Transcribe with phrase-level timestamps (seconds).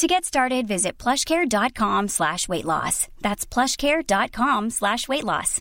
[0.00, 3.06] To get started, visit plushcare.com slash weight loss.
[3.22, 5.60] That's plushcare.com slash weight loss.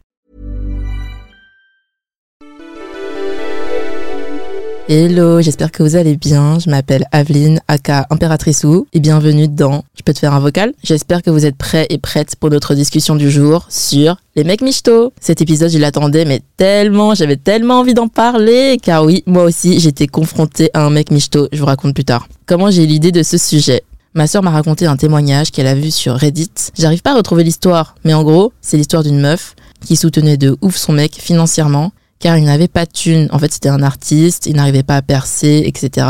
[4.90, 6.58] Hello, j'espère que vous allez bien.
[6.58, 10.74] Je m'appelle Aveline, aka Impératrice ou, et bienvenue dans Je peux te faire un vocal.
[10.84, 14.62] J'espère que vous êtes prêts et prêtes pour notre discussion du jour sur les mecs
[14.62, 15.14] michto.
[15.22, 19.80] Cet épisode, je l'attendais, mais tellement, j'avais tellement envie d'en parler, car oui, moi aussi,
[19.80, 21.48] j'étais confrontée à un mec michto.
[21.54, 22.28] Je vous raconte plus tard.
[22.48, 23.84] Comment j'ai eu l'idée de ce sujet?
[24.16, 26.52] Ma sœur m'a raconté un témoignage qu'elle a vu sur Reddit.
[26.78, 30.56] J'arrive pas à retrouver l'histoire, mais en gros, c'est l'histoire d'une meuf qui soutenait de
[30.62, 33.28] ouf son mec financièrement car il n'avait pas de thunes.
[33.32, 36.08] En fait, c'était un artiste, il n'arrivait pas à percer, etc.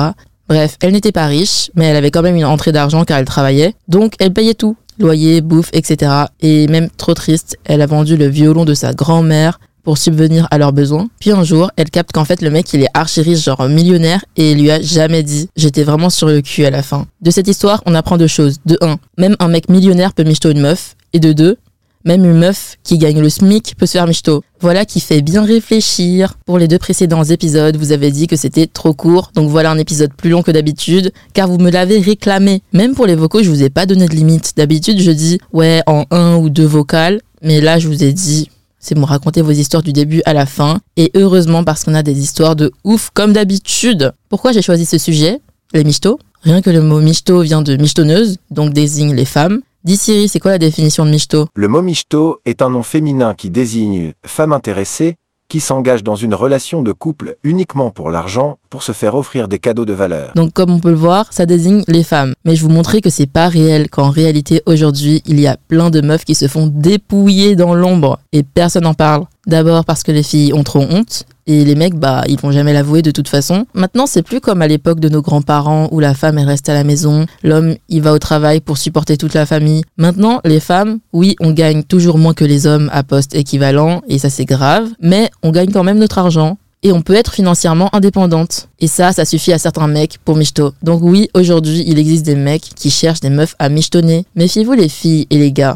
[0.50, 3.25] Bref, elle n'était pas riche, mais elle avait quand même une entrée d'argent car elle
[3.25, 3.74] travaillait.
[3.88, 4.75] Donc, elle payait tout.
[5.00, 6.12] Loyer, bouffe, etc.
[6.42, 10.57] Et même trop triste, elle a vendu le violon de sa grand-mère pour subvenir à
[10.57, 11.07] leurs besoins.
[11.19, 14.23] Puis un jour, elle capte qu'en fait le mec il est archi riche, genre millionnaire,
[14.38, 15.49] et il lui a jamais dit.
[15.55, 17.05] J'étais vraiment sur le cul à la fin.
[17.21, 18.57] De cette histoire, on apprend deux choses.
[18.66, 20.95] De un, même un mec millionnaire peut michto une meuf.
[21.16, 21.57] Et de deux,
[22.05, 24.44] même une meuf qui gagne le SMIC peut se faire michto.
[24.59, 26.35] Voilà qui fait bien réfléchir.
[26.45, 29.77] Pour les deux précédents épisodes, vous avez dit que c'était trop court, donc voilà un
[29.77, 32.61] épisode plus long que d'habitude, car vous me l'avez réclamé.
[32.73, 34.53] Même pour les vocaux, je vous ai pas donné de limite.
[34.57, 38.50] D'habitude, je dis ouais en un ou deux vocales, mais là, je vous ai dit
[38.83, 40.79] c'est me raconter vos histoires du début à la fin.
[40.97, 44.13] Et heureusement parce qu'on a des histoires de ouf comme d'habitude.
[44.29, 45.39] Pourquoi j'ai choisi ce sujet?
[45.73, 46.19] Les michtos.
[46.44, 49.61] Rien que le mot michto vient de michetonneuse, donc désigne les femmes.
[49.85, 51.47] Dis Siri, c'est quoi la définition de michto?
[51.55, 55.15] Le mot michto est un nom féminin qui désigne femme intéressée
[55.53, 59.59] qui s'engage dans une relation de couple uniquement pour l'argent pour se faire offrir des
[59.59, 60.31] cadeaux de valeur.
[60.34, 62.34] Donc comme on peut le voir, ça désigne les femmes.
[62.44, 65.92] Mais je vous montrer que c'est pas réel, qu'en réalité aujourd'hui, il y a plein
[65.92, 69.25] de meufs qui se font dépouiller dans l'ombre et personne n'en parle.
[69.46, 72.72] D'abord parce que les filles ont trop honte et les mecs, bah, ils vont jamais
[72.72, 73.66] l'avouer de toute façon.
[73.74, 76.74] Maintenant, c'est plus comme à l'époque de nos grands-parents où la femme, elle reste à
[76.74, 79.84] la maison, l'homme, il va au travail pour supporter toute la famille.
[79.98, 84.18] Maintenant, les femmes, oui, on gagne toujours moins que les hommes à poste équivalent et
[84.18, 87.94] ça c'est grave, mais on gagne quand même notre argent et on peut être financièrement
[87.96, 88.70] indépendante.
[88.80, 90.74] Et ça, ça suffit à certains mecs pour michto.
[90.84, 94.25] Donc oui, aujourd'hui, il existe des mecs qui cherchent des meufs à michetonner.
[94.36, 95.75] Méfiez-vous les filles et les gars.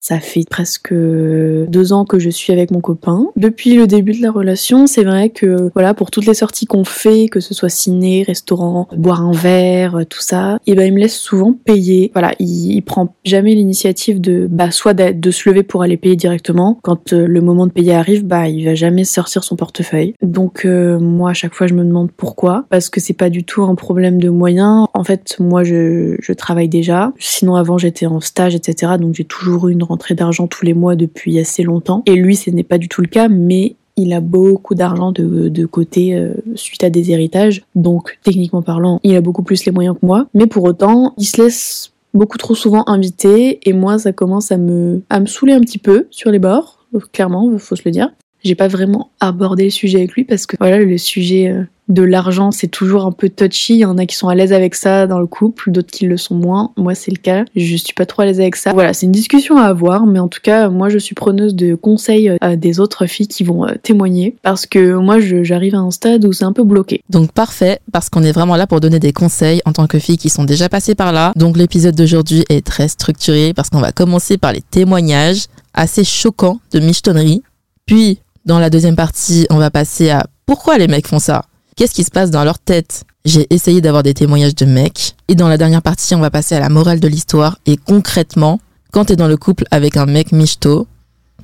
[0.00, 3.26] Ça fait presque deux ans que je suis avec mon copain.
[3.36, 6.84] Depuis le début de la relation, c'est vrai que voilà, pour toutes les sorties qu'on
[6.84, 11.00] fait, que ce soit ciné, restaurant, boire un verre, tout ça, et ben il me
[11.00, 12.10] laisse souvent payer.
[12.14, 15.96] Voilà, il, il prend jamais l'initiative de bah soit de, de se lever pour aller
[15.96, 16.78] payer directement.
[16.82, 20.14] Quand euh, le moment de payer arrive, bah il va jamais sortir son portefeuille.
[20.22, 23.44] Donc euh, moi à chaque fois je me demande pourquoi, parce que c'est pas du
[23.44, 24.86] tout un problème de moyens.
[24.94, 27.12] En fait, moi je, je travaille déjà.
[27.18, 28.92] Sinon avant j'étais en stage, etc.
[28.98, 32.02] Donc j'ai toujours eu une rentrée d'argent tous les mois depuis assez longtemps.
[32.06, 35.66] Et lui, ce n'est pas du tout le cas, mais il a beaucoup d'argent de,
[35.66, 37.64] côté euh, suite à des héritages.
[37.74, 40.28] Donc, techniquement parlant, il a beaucoup plus les moyens que moi.
[40.34, 43.58] Mais pour autant, il se laisse beaucoup trop souvent inviter.
[43.68, 46.86] Et moi, ça commence à me, à saouler un petit peu sur les bords.
[47.12, 48.10] Clairement, faut se le dire.
[48.44, 52.02] J'ai pas vraiment abordé le sujet avec lui parce que voilà, le sujet euh, de
[52.02, 53.74] l'argent, c'est toujours un peu touchy.
[53.74, 56.06] Il y en a qui sont à l'aise avec ça dans le couple, d'autres qui
[56.06, 56.72] le sont moins.
[56.76, 57.44] Moi, c'est le cas.
[57.56, 58.72] Je suis pas trop à l'aise avec ça.
[58.72, 61.74] Voilà, c'est une discussion à avoir, mais en tout cas, moi, je suis preneuse de
[61.74, 65.90] conseils euh, des autres filles qui vont euh, témoigner parce que moi, j'arrive à un
[65.90, 67.02] stade où c'est un peu bloqué.
[67.10, 70.18] Donc parfait, parce qu'on est vraiment là pour donner des conseils en tant que filles
[70.18, 71.32] qui sont déjà passées par là.
[71.36, 76.60] Donc l'épisode d'aujourd'hui est très structuré parce qu'on va commencer par les témoignages assez choquants
[76.72, 77.42] de michetonnerie.
[77.86, 81.44] Puis, dans la deuxième partie, on va passer à pourquoi les mecs font ça
[81.78, 83.04] Qu'est-ce qui se passe dans leur tête?
[83.24, 85.14] J'ai essayé d'avoir des témoignages de mecs.
[85.28, 87.60] Et dans la dernière partie, on va passer à la morale de l'histoire.
[87.66, 88.58] Et concrètement,
[88.90, 90.88] quand tu es dans le couple avec un mec michto,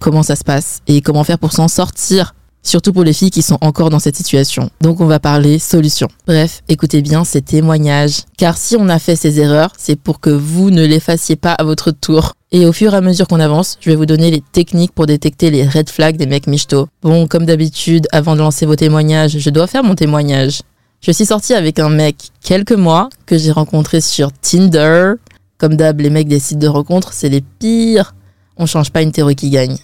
[0.01, 0.81] comment ça se passe?
[0.89, 2.35] Et comment faire pour s'en sortir?
[2.64, 4.70] Surtout pour les filles qui sont encore dans cette situation.
[4.81, 6.08] Donc on va parler solution.
[6.26, 10.31] Bref, écoutez bien ces témoignages, car si on a fait ces erreurs, c'est pour que
[10.31, 12.32] vous ne les fassiez pas à votre tour.
[12.50, 15.06] Et au fur et à mesure qu'on avance, je vais vous donner les techniques pour
[15.06, 16.88] détecter les red flags des mecs michto.
[17.02, 20.62] Bon, comme d'habitude, avant de lancer vos témoignages, je dois faire mon témoignage.
[21.00, 25.12] Je suis sortie avec un mec quelques mois que j'ai rencontré sur Tinder.
[25.58, 28.14] Comme d'hab, les mecs des sites de rencontres, c'est les pires.
[28.56, 29.76] On change pas une théorie qui gagne.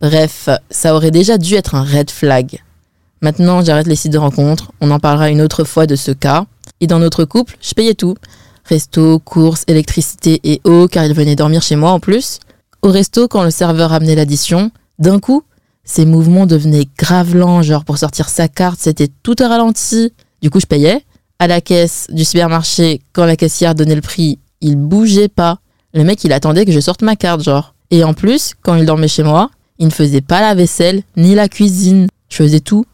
[0.00, 2.62] Bref, ça aurait déjà dû être un red flag.
[3.20, 4.72] Maintenant, j'arrête les sites de rencontres.
[4.80, 6.46] On en parlera une autre fois de ce cas.
[6.80, 8.16] Et dans notre couple, je payais tout.
[8.64, 12.38] Resto, courses, électricité et eau, car il venait dormir chez moi en plus.
[12.80, 15.42] Au resto, quand le serveur amenait l'addition, d'un coup,
[15.84, 20.14] ses mouvements devenaient grave lents, genre pour sortir sa carte, c'était tout à ralenti.
[20.40, 21.04] Du coup, je payais.
[21.38, 25.58] À la caisse du supermarché, quand la caissière donnait le prix, il bougeait pas.
[25.92, 27.74] Le mec, il attendait que je sorte ma carte, genre.
[27.90, 31.34] Et en plus, quand il dormait chez moi, il ne faisait pas la vaisselle ni
[31.34, 32.06] la cuisine.
[32.28, 32.84] Je faisais tout.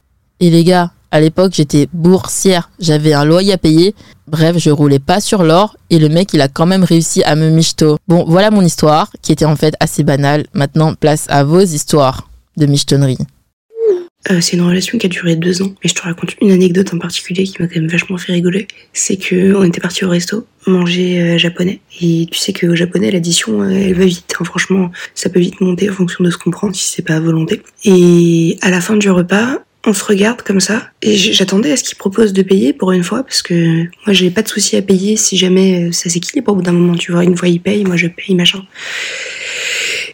[0.41, 2.71] Et les gars, à l'époque, j'étais boursière.
[2.79, 3.95] J'avais un loyer à payer.
[4.29, 7.35] Bref, je roulais pas sur l'or et le mec, il a quand même réussi à
[7.37, 7.99] me michto.
[8.09, 10.47] Bon, voilà mon histoire, qui était en fait assez banale.
[10.55, 13.19] Maintenant, place à vos histoires de michetonnerie.
[14.31, 16.93] Euh, c'est une relation qui a duré deux ans, mais je te raconte une anecdote
[16.93, 18.67] en particulier qui m'a quand même vachement fait rigoler.
[18.93, 23.13] C'est que on était parti au resto manger euh, japonais, et tu sais qu'au japonais
[23.13, 24.35] l'addition euh, elle va vite.
[24.41, 24.45] Hein.
[24.45, 27.21] franchement, ça peut vite monter en fonction de ce qu'on prend si c'est pas à
[27.21, 27.63] volonté.
[27.85, 31.85] Et à la fin du repas, on se regarde comme ça, et j'attendais à ce
[31.85, 34.83] qu'il propose de payer pour une fois, parce que moi j'ai pas de souci à
[34.83, 36.97] payer si jamais ça s'équilibre au bout d'un moment.
[36.97, 38.65] Tu vois, une fois il paye, moi je paye machin.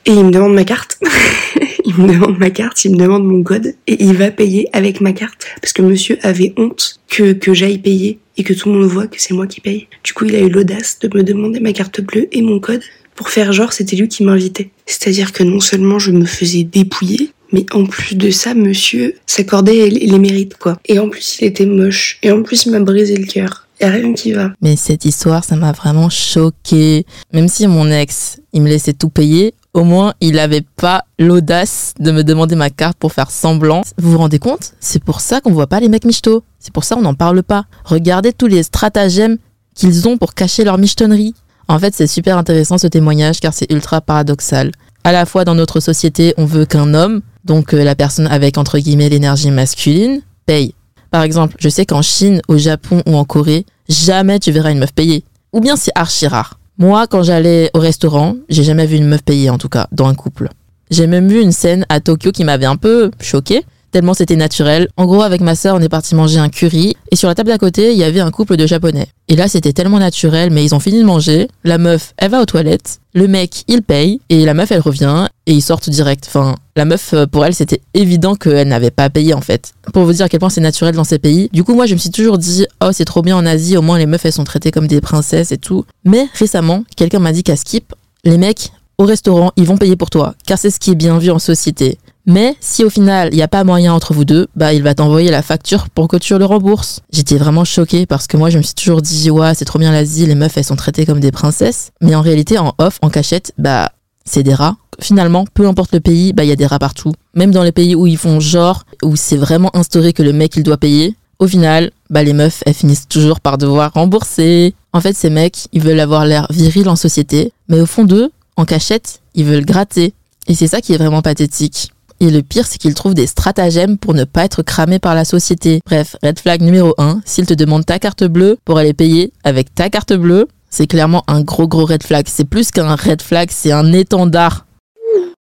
[0.04, 0.98] Et il me demande ma carte.
[1.96, 5.00] il me demande ma carte, il me demande mon code et il va payer avec
[5.00, 8.88] ma carte parce que monsieur avait honte que, j'aille payer et que tout le monde
[8.88, 9.88] voit que c'est moi qui paye.
[10.04, 12.82] Du coup, il a eu l'audace de me demander ma carte bleue et mon code
[13.14, 14.70] pour faire genre c'était lui qui m'invitait.
[14.86, 19.88] C'est-à-dire que non seulement je me faisais dépouiller, mais en plus de ça, monsieur s'accordait
[19.90, 20.78] les mérites, quoi.
[20.86, 22.18] Et en plus, il était moche.
[22.22, 23.68] Et en plus, il m'a brisé le cœur.
[23.80, 24.52] Y a rien qui va.
[24.62, 27.04] Mais cette histoire, ça m'a vraiment choqué.
[27.32, 31.94] Même si mon ex, il me laissait tout payer, au moins il n'avait pas l'audace
[31.98, 33.82] de me demander ma carte pour faire semblant.
[33.98, 34.74] Vous vous rendez compte?
[34.80, 36.44] C'est pour ça qu'on voit pas les mecs michto.
[36.58, 37.64] C'est pour ça qu'on n'en parle pas.
[37.84, 39.38] Regardez tous les stratagèmes
[39.74, 41.34] qu'ils ont pour cacher leur michetonnerie.
[41.68, 44.72] En fait, c'est super intéressant ce témoignage car c'est ultra paradoxal.
[45.04, 48.58] À la fois dans notre société, on veut qu'un homme, donc euh, la personne avec
[48.58, 50.74] entre guillemets l'énergie masculine, paye.
[51.10, 54.78] Par exemple, je sais qu'en Chine, au Japon ou en Corée, jamais tu verras une
[54.78, 55.24] meuf payer.
[55.52, 56.58] Ou bien c'est archi rare.
[56.78, 60.06] Moi, quand j'allais au restaurant, j'ai jamais vu une meuf payer, en tout cas, dans
[60.06, 60.48] un couple.
[60.90, 63.62] J'ai même vu une scène à Tokyo qui m'avait un peu choquée,
[63.92, 64.88] tellement c'était naturel.
[64.96, 67.50] En gros, avec ma sœur, on est parti manger un curry, et sur la table
[67.50, 69.06] d'à côté, il y avait un couple de japonais.
[69.28, 72.40] Et là, c'était tellement naturel, mais ils ont fini de manger, la meuf, elle va
[72.40, 76.24] aux toilettes, le mec, il paye, et la meuf, elle revient, et ils sortent direct.
[76.26, 79.74] Enfin, la meuf, euh, pour elle, c'était évident qu'elle n'avait pas payé, en fait.
[79.92, 81.50] Pour vous dire à quel point c'est naturel dans ces pays.
[81.52, 83.82] Du coup, moi, je me suis toujours dit, oh, c'est trop bien en Asie, au
[83.82, 85.84] moins les meufs, elles sont traitées comme des princesses et tout.
[86.04, 87.92] Mais récemment, quelqu'un m'a dit qu'à Skip,
[88.24, 91.18] les mecs, au restaurant, ils vont payer pour toi, car c'est ce qui est bien
[91.18, 91.98] vu en société.
[92.26, 94.94] Mais si au final il n'y a pas moyen entre vous deux, bah il va
[94.94, 97.00] t'envoyer la facture pour que tu le rembourses.
[97.12, 99.92] J'étais vraiment choquée parce que moi je me suis toujours dit ouais c'est trop bien
[99.92, 101.90] l'Asie, les meufs elles sont traitées comme des princesses.
[102.00, 103.90] Mais en réalité en off, en cachette, bah
[104.24, 104.76] c'est des rats.
[105.00, 107.12] Finalement, peu importe le pays, bah il y a des rats partout.
[107.34, 110.54] Même dans les pays où ils font genre, où c'est vraiment instauré que le mec
[110.56, 114.74] il doit payer, au final, bah les meufs elles finissent toujours par devoir rembourser.
[114.92, 118.30] En fait ces mecs, ils veulent avoir l'air viril en société, mais au fond d'eux,
[118.56, 120.14] en cachette, ils veulent gratter.
[120.46, 121.92] Et c'est ça qui est vraiment pathétique.
[122.22, 125.24] Et le pire, c'est qu'il trouve des stratagèmes pour ne pas être cramé par la
[125.24, 125.80] société.
[125.84, 129.74] Bref, red flag numéro 1, s'il te demande ta carte bleue pour aller payer avec
[129.74, 132.26] ta carte bleue, c'est clairement un gros gros red flag.
[132.28, 134.66] C'est plus qu'un red flag, c'est un étendard.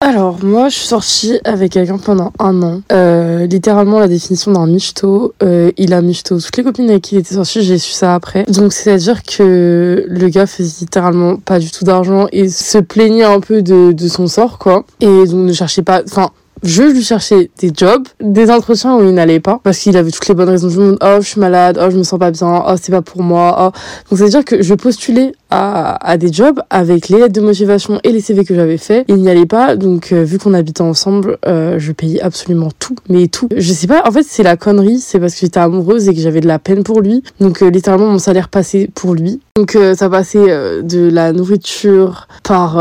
[0.00, 2.83] Alors, moi, je suis sortie avec quelqu'un pendant un an.
[2.90, 7.14] Euh, littéralement, la définition d'un michto, euh, il a michto toutes les copines avec qui
[7.14, 8.47] il était sorti, j'ai su ça après.
[8.49, 13.38] Donc, c'est-à-dire que le gars faisait littéralement pas du tout d'argent et se plaignait un
[13.38, 14.85] peu de, de son sort, quoi.
[15.00, 16.02] Et donc, ne cherchait pas...
[16.04, 16.33] Enfin,
[16.64, 20.26] Je lui cherchais des jobs, des entretiens où il n'allait pas parce qu'il avait toutes
[20.28, 20.99] les bonnes raisons du monde.
[21.02, 21.78] Oh, je suis malade.
[21.78, 22.64] Oh, je me sens pas bien.
[22.66, 23.54] Oh, c'est pas pour moi.
[23.59, 23.78] Oh.
[24.09, 28.01] Donc, c'est à dire que je postulais à, des jobs avec les lettres de motivation
[28.03, 29.05] et les CV que j'avais fait.
[29.09, 29.77] Il n'y allait pas.
[29.77, 32.97] Donc, euh, vu qu'on habitait ensemble, euh, je payais absolument tout.
[33.09, 33.49] Mais tout.
[33.57, 34.03] Je sais pas.
[34.07, 34.99] En fait, c'est la connerie.
[34.99, 37.23] C'est parce que j'étais amoureuse et que j'avais de la peine pour lui.
[37.41, 39.41] Donc, euh, littéralement, mon salaire passait pour lui.
[39.57, 42.77] Donc, ça passait de la nourriture par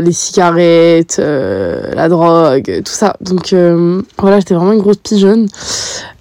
[0.00, 3.16] les cigarettes, la drogue, tout ça.
[3.20, 3.54] Donc,
[4.18, 5.46] voilà, j'étais vraiment une grosse pigeonne.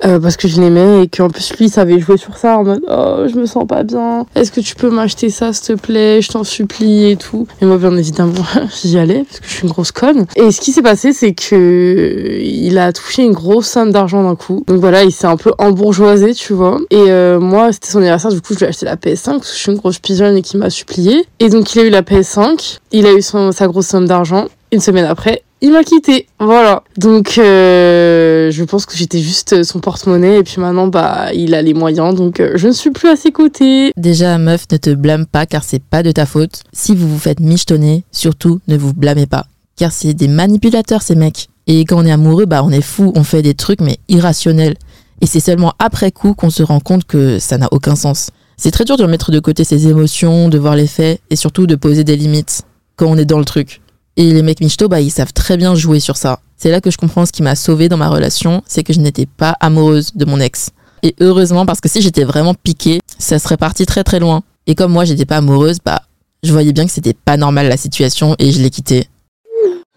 [0.01, 3.25] parce que je l'aimais et qu'en plus lui savait jouer sur ça en mode oh
[3.27, 7.11] je me sens pas bien est-ce que tu peux m'acheter ça plaît je t'en supplie
[7.11, 7.47] et tout.
[7.61, 8.45] Et moi bien évidemment
[8.83, 10.25] j'y allais parce que je suis une grosse conne.
[10.35, 14.35] Et ce qui s'est passé c'est que il a touché une grosse somme d'argent d'un
[14.35, 14.63] coup.
[14.67, 16.79] Donc voilà il s'est un peu embourgeoisé tu vois.
[16.89, 19.49] Et euh, moi c'était son anniversaire du coup je lui ai acheté la PS5 parce
[19.49, 21.89] que je suis une grosse pigeonne et qu'il m'a supplié et donc il a eu
[21.89, 24.47] la PS5 il a eu son, sa grosse somme d'argent.
[24.71, 26.83] Une semaine après il m'a quitté, voilà.
[26.97, 31.61] Donc euh, je pense que j'étais juste son porte-monnaie et puis maintenant bah il a
[31.61, 33.91] les moyens donc euh, je ne suis plus à ses côtés.
[33.97, 36.63] Déjà, meuf, ne te blâme pas car c'est pas de ta faute.
[36.71, 39.47] Si vous vous faites michetonner, surtout ne vous blâmez pas.
[39.75, 41.49] Car c'est des manipulateurs ces mecs.
[41.67, 44.75] Et quand on est amoureux, bah on est fou, on fait des trucs mais irrationnels.
[45.21, 48.29] Et c'est seulement après coup qu'on se rend compte que ça n'a aucun sens.
[48.55, 51.67] C'est très dur de mettre de côté ses émotions, de voir les faits et surtout
[51.67, 52.63] de poser des limites
[52.95, 53.81] quand on est dans le truc.
[54.19, 56.41] Et les mecs michto, bah ils savent très bien jouer sur ça.
[56.57, 58.99] C'est là que je comprends ce qui m'a sauvée dans ma relation, c'est que je
[58.99, 60.71] n'étais pas amoureuse de mon ex.
[61.03, 64.43] Et heureusement parce que si j'étais vraiment piquée, ça serait parti très très loin.
[64.67, 66.01] Et comme moi j'étais pas amoureuse, bah
[66.43, 69.07] je voyais bien que c'était pas normal la situation et je l'ai quitté.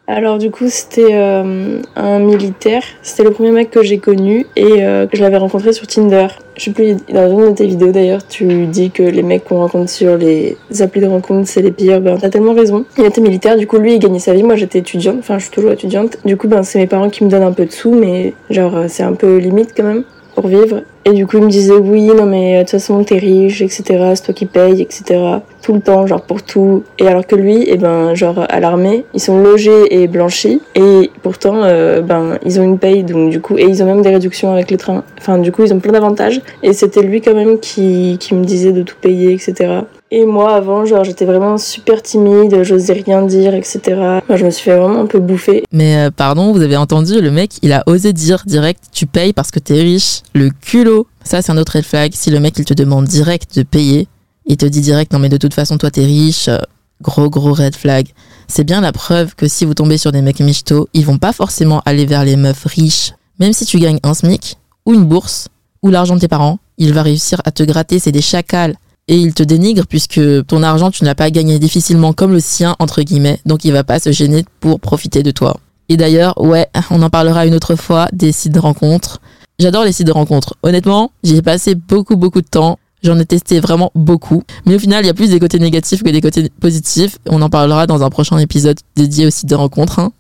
[0.09, 4.85] Alors du coup c'était euh, un militaire, c'était le premier mec que j'ai connu et
[4.85, 6.27] euh, je l'avais rencontré sur Tinder.
[6.57, 9.59] Je sais plus, dans une de tes vidéos d'ailleurs, tu dis que les mecs qu'on
[9.59, 12.85] rencontre sur les applis de rencontre c'est les pires, ben t'as tellement raison.
[12.99, 15.45] Il était militaire, du coup lui il gagnait sa vie, moi j'étais étudiante, enfin je
[15.45, 16.17] suis toujours étudiante.
[16.25, 18.77] Du coup ben c'est mes parents qui me donnent un peu de sous mais genre
[18.77, 20.03] euh, c'est un peu limite quand même
[20.35, 20.83] pour vivre.
[21.05, 23.61] Et du coup, il me disait oui, non mais euh, de toute façon, t'es riche,
[23.61, 24.13] etc.
[24.15, 25.21] C'est toi qui payes, etc.
[25.61, 26.85] Tout le temps, genre pour tout.
[26.99, 30.61] Et alors que lui, eh ben, genre à l'armée, ils sont logés et blanchis.
[30.75, 34.03] Et pourtant, euh, ben, ils ont une paye, donc du coup, et ils ont même
[34.03, 35.03] des réductions avec le train.
[35.19, 36.41] Enfin, du coup, ils ont plein d'avantages.
[36.63, 39.81] Et c'était lui quand même qui, qui me disait de tout payer, etc.
[40.15, 43.81] Et moi, avant, genre, j'étais vraiment super timide, j'osais rien dire, etc.
[44.29, 45.65] Moi, je me suis fait vraiment un peu bouffer.
[45.73, 49.33] Mais euh, pardon, vous avez entendu, le mec, il a osé dire direct, tu payes
[49.33, 50.21] parce que t'es riche.
[50.35, 51.07] Le culot.
[51.25, 52.13] Ça, c'est un autre red flag.
[52.15, 54.07] Si le mec, il te demande direct de payer,
[54.45, 56.49] il te dit direct, non mais de toute façon, toi, t'es riche.
[56.49, 56.59] euh,
[57.01, 58.07] Gros, gros red flag.
[58.49, 61.33] C'est bien la preuve que si vous tombez sur des mecs michto, ils vont pas
[61.33, 63.15] forcément aller vers les meufs riches.
[63.41, 65.49] Même si tu gagnes un SMIC, ou une bourse,
[65.83, 68.77] ou l'argent de tes parents, il va réussir à te gratter, c'est des chacals.
[69.13, 72.41] Et il te dénigre puisque ton argent, tu ne l'as pas gagné difficilement comme le
[72.41, 75.59] sien, entre guillemets, donc il va pas se gêner pour profiter de toi.
[75.91, 79.21] Et d'ailleurs, ouais, on en parlera une autre fois des sites de rencontres.
[79.59, 80.55] J'adore les sites de rencontres.
[80.63, 82.79] Honnêtement, j'y ai passé beaucoup, beaucoup de temps.
[83.03, 84.45] J'en ai testé vraiment beaucoup.
[84.65, 87.19] Mais au final, il y a plus des côtés négatifs que des côtés positifs.
[87.29, 89.99] On en parlera dans un prochain épisode dédié aux sites de rencontres.
[89.99, 90.13] hein.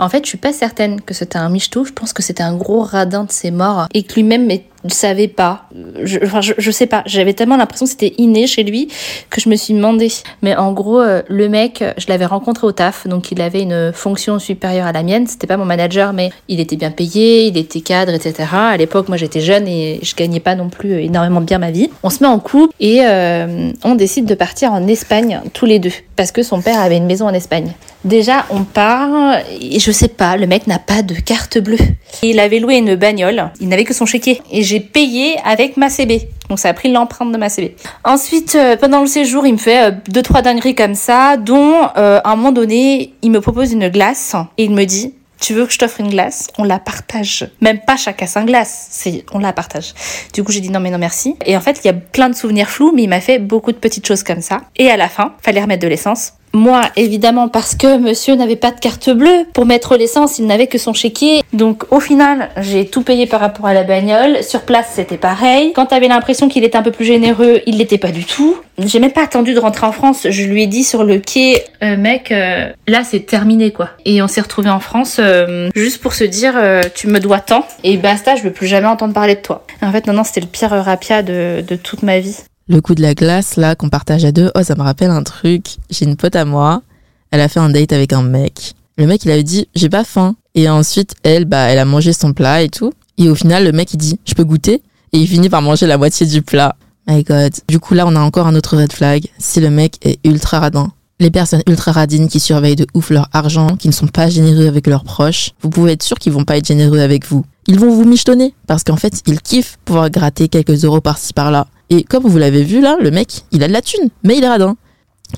[0.00, 1.84] En fait, je suis pas certaine que c'était un michto.
[1.84, 4.56] Je pense que c'était un gros radin de ses morts et que lui-même ne
[4.86, 5.64] savait pas.
[6.02, 7.02] Je, enfin, je, je sais pas.
[7.06, 8.88] J'avais tellement l'impression que c'était inné chez lui
[9.30, 10.08] que je me suis demandé.
[10.42, 13.92] Mais en gros, euh, le mec, je l'avais rencontré au taf, donc il avait une
[13.92, 15.26] fonction supérieure à la mienne.
[15.26, 18.48] C'était pas mon manager, mais il était bien payé, il était cadre, etc.
[18.52, 21.90] À l'époque, moi, j'étais jeune et je gagnais pas non plus énormément bien ma vie.
[22.02, 25.78] On se met en couple et euh, on décide de partir en Espagne tous les
[25.78, 27.72] deux parce que son père avait une maison en Espagne.
[28.04, 31.78] Déjà, on part et je sais pas, le mec n'a pas de carte bleue.
[32.22, 34.40] Il avait loué une bagnole, il n'avait que son chéquier.
[34.50, 36.28] Et j'ai payé avec ma CB.
[36.48, 37.74] Donc ça a pris l'empreinte de ma CB.
[38.04, 41.74] Ensuite, euh, pendant le séjour, il me fait euh, deux trois dingueries comme ça, dont
[41.96, 45.54] euh, à un moment donné, il me propose une glace et il me dit tu
[45.54, 46.48] veux que je t'offre une glace?
[46.58, 47.48] On la partage.
[47.60, 49.94] Même pas chacun sa glace, c'est on la partage.
[50.34, 51.36] Du coup, j'ai dit non mais non merci.
[51.46, 53.72] Et en fait, il y a plein de souvenirs flous, mais il m'a fait beaucoup
[53.72, 54.62] de petites choses comme ça.
[54.76, 56.32] Et à la fin, fallait remettre de l'essence.
[56.52, 60.66] Moi, évidemment, parce que monsieur n'avait pas de carte bleue pour mettre l'essence, il n'avait
[60.66, 61.42] que son chéquier.
[61.52, 64.42] Donc, au final, j'ai tout payé par rapport à la bagnole.
[64.42, 65.72] Sur place, c'était pareil.
[65.74, 68.56] Quand t'avais l'impression qu'il était un peu plus généreux, il l'était pas du tout.
[68.78, 70.26] J'ai même pas attendu de rentrer en France.
[70.30, 73.90] Je lui ai dit sur le quai, Euh, mec, euh, là, c'est terminé, quoi.
[74.04, 77.40] Et on s'est retrouvé en France euh, juste pour se dire, euh, tu me dois
[77.40, 77.64] tant.
[77.84, 79.64] Et basta, je veux plus jamais entendre parler de toi.
[79.82, 82.36] En fait, non, non, c'était le pire rapia de, de toute ma vie.
[82.68, 85.22] Le coup de la glace, là, qu'on partage à deux, oh, ça me rappelle un
[85.22, 85.76] truc.
[85.88, 86.82] J'ai une pote à moi,
[87.30, 88.74] elle a fait un date avec un mec.
[88.98, 90.36] Le mec, il avait dit, j'ai pas faim.
[90.54, 92.92] Et ensuite, elle, bah, elle a mangé son plat et tout.
[93.16, 94.82] Et au final, le mec, il dit, je peux goûter?
[95.12, 96.76] Et il finit par manger la moitié du plat.
[97.06, 97.54] My god.
[97.68, 99.26] Du coup, là, on a encore un autre red flag.
[99.38, 100.92] Si le mec est ultra radin.
[101.20, 104.68] Les personnes ultra radines qui surveillent de ouf leur argent, qui ne sont pas généreux
[104.68, 107.44] avec leurs proches, vous pouvez être sûr qu'ils vont pas être généreux avec vous.
[107.66, 111.66] Ils vont vous michetonner parce qu'en fait, ils kiffent pouvoir gratter quelques euros par-ci par-là.
[111.90, 114.44] Et comme vous l'avez vu là, le mec, il a de la thune, mais il
[114.44, 114.76] est radin.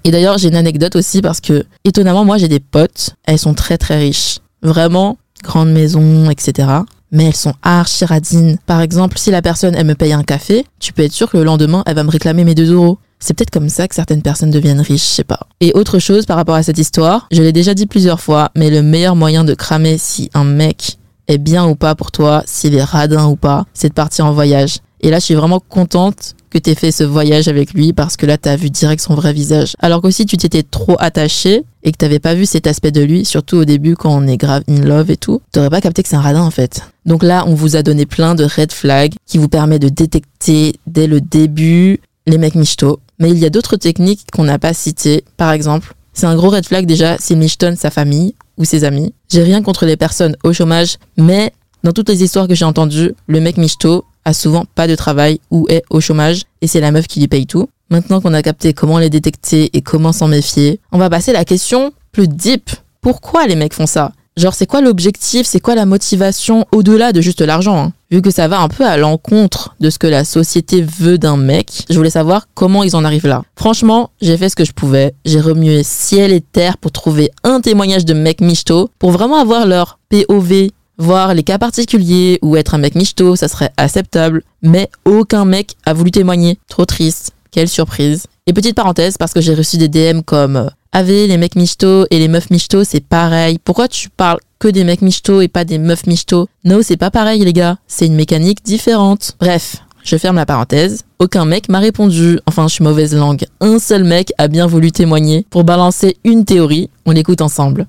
[0.04, 3.54] Et d'ailleurs, j'ai une anecdote aussi parce que, étonnamment, moi j'ai des potes, elles sont
[3.54, 4.38] très très riches.
[4.62, 6.69] Vraiment, grande maison, etc.
[7.12, 8.59] Mais elles sont archi radines.
[8.66, 11.37] Par exemple, si la personne, elle me paye un café, tu peux être sûr que
[11.37, 12.99] le lendemain, elle va me réclamer mes 2 euros.
[13.19, 15.40] C'est peut-être comme ça que certaines personnes deviennent riches, je sais pas.
[15.61, 18.71] Et autre chose par rapport à cette histoire, je l'ai déjà dit plusieurs fois, mais
[18.71, 20.97] le meilleur moyen de cramer si un mec
[21.28, 24.33] est bien ou pas pour toi, s'il est radin ou pas, c'est de partir en
[24.33, 24.78] voyage.
[25.02, 28.26] Et là, je suis vraiment contente que t'aies fait ce voyage avec lui parce que
[28.26, 29.75] là, t'as vu direct son vrai visage.
[29.78, 33.00] Alors que si tu t'étais trop attaché et que t'avais pas vu cet aspect de
[33.00, 36.02] lui, surtout au début quand on est grave in love et tout, t'aurais pas capté
[36.02, 36.83] que c'est un radin en fait.
[37.07, 40.75] Donc là, on vous a donné plein de red flags qui vous permet de détecter
[40.87, 43.00] dès le début les mecs michto.
[43.19, 45.25] Mais il y a d'autres techniques qu'on n'a pas citées.
[45.37, 49.14] Par exemple, c'est un gros red flag déjà s'il michetonne sa famille ou ses amis.
[49.30, 51.52] J'ai rien contre les personnes au chômage, mais
[51.83, 55.40] dans toutes les histoires que j'ai entendues, le mec michto a souvent pas de travail
[55.50, 57.68] ou est au chômage et c'est la meuf qui lui paye tout.
[57.90, 61.34] Maintenant qu'on a capté comment les détecter et comment s'en méfier, on va passer à
[61.34, 62.70] la question plus deep.
[63.00, 64.12] Pourquoi les mecs font ça?
[64.36, 65.46] Genre, c'est quoi l'objectif?
[65.46, 67.92] C'est quoi la motivation au-delà de juste l'argent hein?
[68.10, 71.36] Vu que ça va un peu à l'encontre de ce que la société veut d'un
[71.36, 73.42] mec, je voulais savoir comment ils en arrivent là.
[73.54, 75.14] Franchement, j'ai fait ce que je pouvais.
[75.24, 79.64] J'ai remué ciel et terre pour trouver un témoignage de mec michto, pour vraiment avoir
[79.66, 80.70] leur POV
[81.00, 84.42] voir les cas particuliers ou être un mec michto, ça serait acceptable.
[84.62, 86.59] Mais aucun mec a voulu témoigner.
[86.69, 87.33] Trop triste.
[87.50, 88.26] Quelle surprise.
[88.47, 92.19] Et petite parenthèse, parce que j'ai reçu des DM comme Ave, les mecs michto et
[92.19, 93.59] les meufs michto, c'est pareil.
[93.62, 96.49] Pourquoi tu parles que des mecs michto et pas des meufs michto?
[96.64, 97.78] Non, c'est pas pareil, les gars.
[97.87, 99.37] C'est une mécanique différente.
[99.40, 101.04] Bref, je ferme la parenthèse.
[101.19, 102.40] Aucun mec m'a répondu.
[102.47, 103.47] Enfin, je suis mauvaise langue.
[103.61, 106.90] Un seul mec a bien voulu témoigner pour balancer une théorie.
[107.07, 107.87] On l'écoute ensemble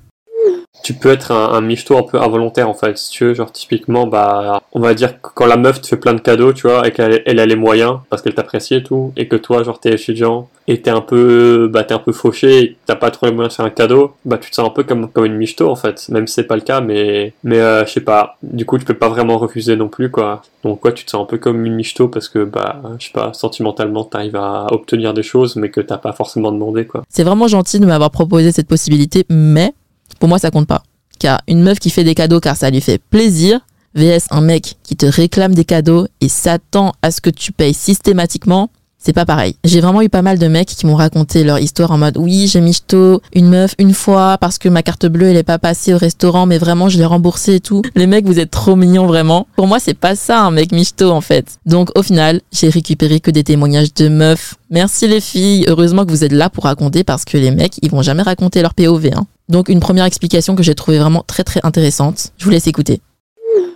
[0.83, 3.33] tu peux être un, un michto un peu involontaire en fait si tu veux.
[3.33, 6.53] Genre typiquement bah on va dire que quand la meuf te fait plein de cadeaux
[6.53, 9.35] tu vois et qu'elle elle a les moyens parce qu'elle t'apprécie et tout et que
[9.35, 13.11] toi genre t'es étudiant et t'es un peu bah t'es un peu fauché t'as pas
[13.11, 15.25] trop les moyens de faire un cadeau bah tu te sens un peu comme comme
[15.25, 16.07] une michto en fait.
[16.09, 18.37] Même si c'est pas le cas mais mais euh, je sais pas.
[18.41, 20.41] Du coup tu peux pas vraiment refuser non plus quoi.
[20.63, 23.13] Donc quoi tu te sens un peu comme une michto parce que bah je sais
[23.13, 27.03] pas sentimentalement t'arrives à obtenir des choses mais que t'as pas forcément demandé quoi.
[27.09, 29.73] C'est vraiment gentil de m'avoir proposé cette possibilité mais
[30.21, 30.83] pour moi, ça compte pas.
[31.17, 33.59] Car une meuf qui fait des cadeaux car ça lui fait plaisir,
[33.95, 37.73] vs un mec qui te réclame des cadeaux et s'attend à ce que tu payes
[37.73, 38.69] systématiquement,
[39.03, 39.55] c'est pas pareil.
[39.63, 42.47] J'ai vraiment eu pas mal de mecs qui m'ont raconté leur histoire en mode oui,
[42.47, 45.95] j'ai michto une meuf une fois parce que ma carte bleue elle est pas passée
[45.95, 47.81] au restaurant mais vraiment je l'ai remboursé et tout.
[47.95, 49.47] Les mecs, vous êtes trop mignons vraiment.
[49.55, 51.57] Pour moi, c'est pas ça un mec michto en fait.
[51.65, 54.53] Donc au final, j'ai récupéré que des témoignages de meufs.
[54.69, 57.89] Merci les filles, heureusement que vous êtes là pour raconter parce que les mecs, ils
[57.89, 59.25] vont jamais raconter leur POV hein.
[59.51, 62.31] Donc une première explication que j'ai trouvée vraiment très très intéressante.
[62.37, 63.01] Je vous laisse écouter.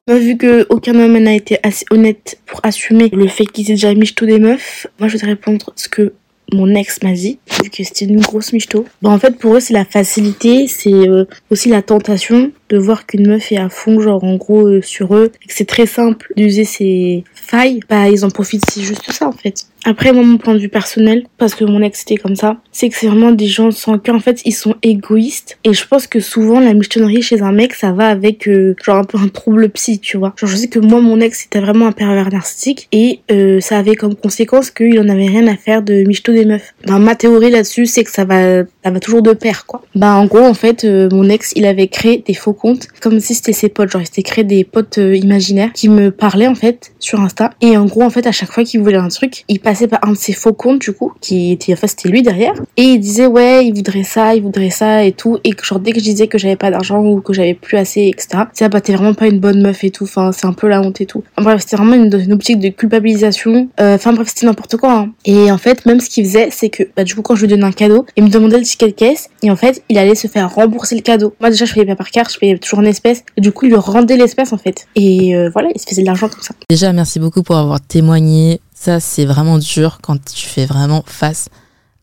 [0.07, 3.73] Bah, vu que aucun homme n'a été assez honnête pour assumer le fait qu'ils aient
[3.73, 6.13] déjà michto des meufs, moi je vais te répondre ce que
[6.53, 8.85] mon ex m'a dit, vu que c'était une grosse michto.
[9.01, 13.05] Bah, en fait, pour eux, c'est la facilité, c'est euh, aussi la tentation de voir
[13.07, 15.87] qu'une meuf est à fond, genre en gros euh, sur eux, et que c'est très
[15.87, 17.79] simple d'user ses failles.
[17.89, 19.65] Bah, ils en profitent, c'est juste ça en fait.
[19.87, 22.89] Après, moi, mon point de vue personnel, parce que mon ex était comme ça, c'est
[22.89, 24.15] que c'est vraiment des gens sans cœur.
[24.15, 25.59] En fait, ils sont égoïstes.
[25.63, 28.97] Et je pense que souvent, la michtonnerie chez un mec, ça va avec, euh, genre,
[28.97, 30.33] un peu un trouble psy, tu vois.
[30.37, 32.87] Genre, je sais que moi, mon ex, était vraiment un pervers narcissique.
[32.91, 36.45] Et euh, ça avait comme conséquence qu'il en avait rien à faire de michto des
[36.45, 36.73] meufs.
[36.87, 39.83] Ma théorie là-dessus, c'est que ça va, ça va toujours de pair, quoi.
[39.93, 43.19] Ben, en gros, en fait, euh, mon ex, il avait créé des faux comptes, comme
[43.19, 43.91] si c'était ses potes.
[43.91, 47.51] Genre, il s'était créé des potes imaginaires qui me parlaient, en fait, sur Insta.
[47.61, 50.11] Et en gros, en fait, à chaque fois qu'il voulait un truc, il par un
[50.11, 53.27] de ses faux comptes du coup, qui était, enfin c'était lui derrière, et il disait
[53.27, 56.27] ouais, il voudrait ça, il voudrait ça et tout, et genre dès que je disais
[56.27, 58.43] que j'avais pas d'argent ou que j'avais plus assez, etc.
[58.53, 60.81] C'est bah t'es vraiment pas une bonne meuf et tout, enfin c'est un peu la
[60.81, 61.23] honte et tout.
[61.37, 64.93] bref, c'était vraiment une, une, optique de culpabilisation, euh, enfin bref c'était n'importe quoi.
[64.93, 65.11] Hein.
[65.25, 67.49] Et en fait même ce qu'il faisait, c'est que bah du coup quand je lui
[67.49, 70.15] donnais un cadeau, il me demandait le ticket de caisse, et en fait il allait
[70.15, 71.33] se faire rembourser le cadeau.
[71.39, 73.65] Moi déjà je payais pas par carte, je payais toujours en espèces, et du coup
[73.65, 74.87] il lui rendait l'espèce en fait.
[74.95, 76.53] Et euh, voilà, il se faisait de l'argent comme ça.
[76.69, 81.49] Déjà merci beaucoup pour avoir témoigné ça, c'est vraiment dur quand tu fais vraiment face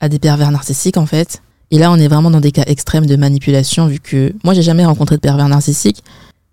[0.00, 1.40] à des pervers narcissiques, en fait.
[1.70, 4.62] Et là, on est vraiment dans des cas extrêmes de manipulation, vu que moi, j'ai
[4.62, 6.02] jamais rencontré de pervers narcissiques,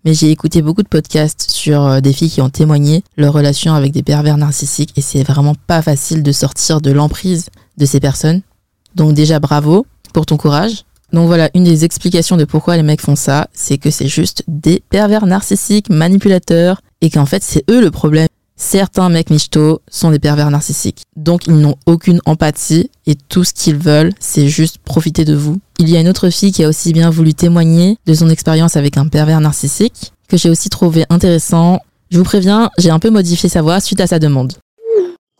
[0.04, 3.74] mais j'ai écouté beaucoup de podcasts sur euh, des filles qui ont témoigné leur relation
[3.74, 7.98] avec des pervers narcissiques, et c'est vraiment pas facile de sortir de l'emprise de ces
[7.98, 8.42] personnes.
[8.94, 10.84] Donc déjà, bravo pour ton courage.
[11.12, 14.44] Donc voilà, une des explications de pourquoi les mecs font ça, c'est que c'est juste
[14.46, 18.28] des pervers narcissiques, manipulateurs, et qu'en fait, c'est eux le problème
[18.62, 21.04] Certains mecs michto sont des pervers narcissiques.
[21.16, 25.58] Donc ils n'ont aucune empathie et tout ce qu'ils veulent, c'est juste profiter de vous.
[25.78, 28.76] Il y a une autre fille qui a aussi bien voulu témoigner de son expérience
[28.76, 31.80] avec un pervers narcissique que j'ai aussi trouvé intéressant.
[32.10, 34.52] Je vous préviens, j'ai un peu modifié sa voix suite à sa demande.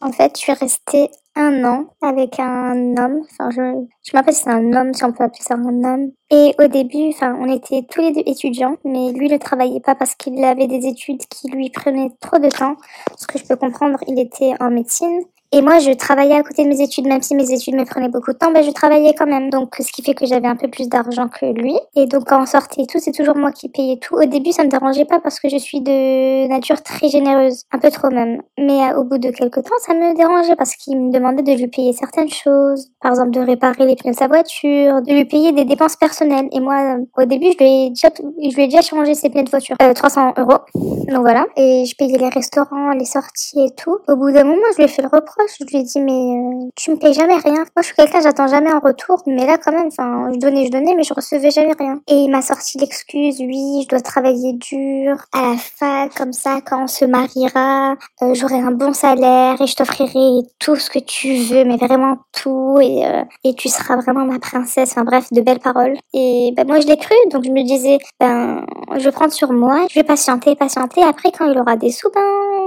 [0.02, 3.20] En fait, je suis restée un an avec un homme.
[3.30, 6.12] Enfin, je, je m'appelle c'est un homme, si on peut appeler ça un homme.
[6.30, 9.94] Et au début, enfin, on était tous les deux étudiants, mais lui ne travaillait pas
[9.94, 12.76] parce qu'il avait des études qui lui prenaient trop de temps.
[13.18, 15.20] Ce que je peux comprendre, il était en médecine.
[15.52, 18.08] Et moi, je travaillais à côté de mes études, même si mes études me prenaient
[18.08, 19.50] beaucoup de temps, ben, je travaillais quand même.
[19.50, 21.74] Donc, ce qui fait que j'avais un peu plus d'argent que lui.
[21.96, 24.14] Et donc, quand on sortait et tout, c'est toujours moi qui payais tout.
[24.14, 27.64] Au début, ça me dérangeait pas parce que je suis de nature très généreuse.
[27.72, 28.40] Un peu trop même.
[28.58, 31.58] Mais euh, au bout de quelques temps, ça me dérangeait parce qu'il me demandait de
[31.58, 32.92] lui payer certaines choses.
[33.02, 36.48] Par exemple, de réparer les pneus de sa voiture, de lui payer des dépenses personnelles.
[36.52, 39.30] Et moi, euh, au début, je lui ai déjà, je lui ai déjà changé ses
[39.30, 39.74] pneus de voiture.
[39.82, 40.58] Euh, 300 euros.
[40.76, 41.44] Donc voilà.
[41.56, 43.98] Et je payais les restaurants, les sorties et tout.
[44.06, 45.39] Au bout d'un moment, je lui ai fait le reproche.
[45.48, 47.54] Je lui ai dit, mais euh, tu me payes jamais rien.
[47.54, 49.22] Moi, je suis quelqu'un, j'attends jamais en retour.
[49.26, 52.00] Mais là, quand même, enfin, je donnais, je donnais, mais je recevais jamais rien.
[52.08, 56.60] Et il m'a sorti l'excuse, oui, je dois travailler dur à la fac, comme ça,
[56.64, 60.98] quand on se mariera, euh, j'aurai un bon salaire et je t'offrirai tout ce que
[60.98, 62.78] tu veux, mais vraiment tout.
[62.80, 64.92] Et, euh, et tu seras vraiment ma princesse.
[64.92, 65.96] Enfin bref, de belles paroles.
[66.14, 67.14] Et ben, moi, je l'ai cru.
[67.32, 68.64] Donc, je me disais, ben,
[68.96, 71.02] je vais prendre sur moi, je vais patienter, patienter.
[71.02, 72.20] Après, quand il aura des sous, ben,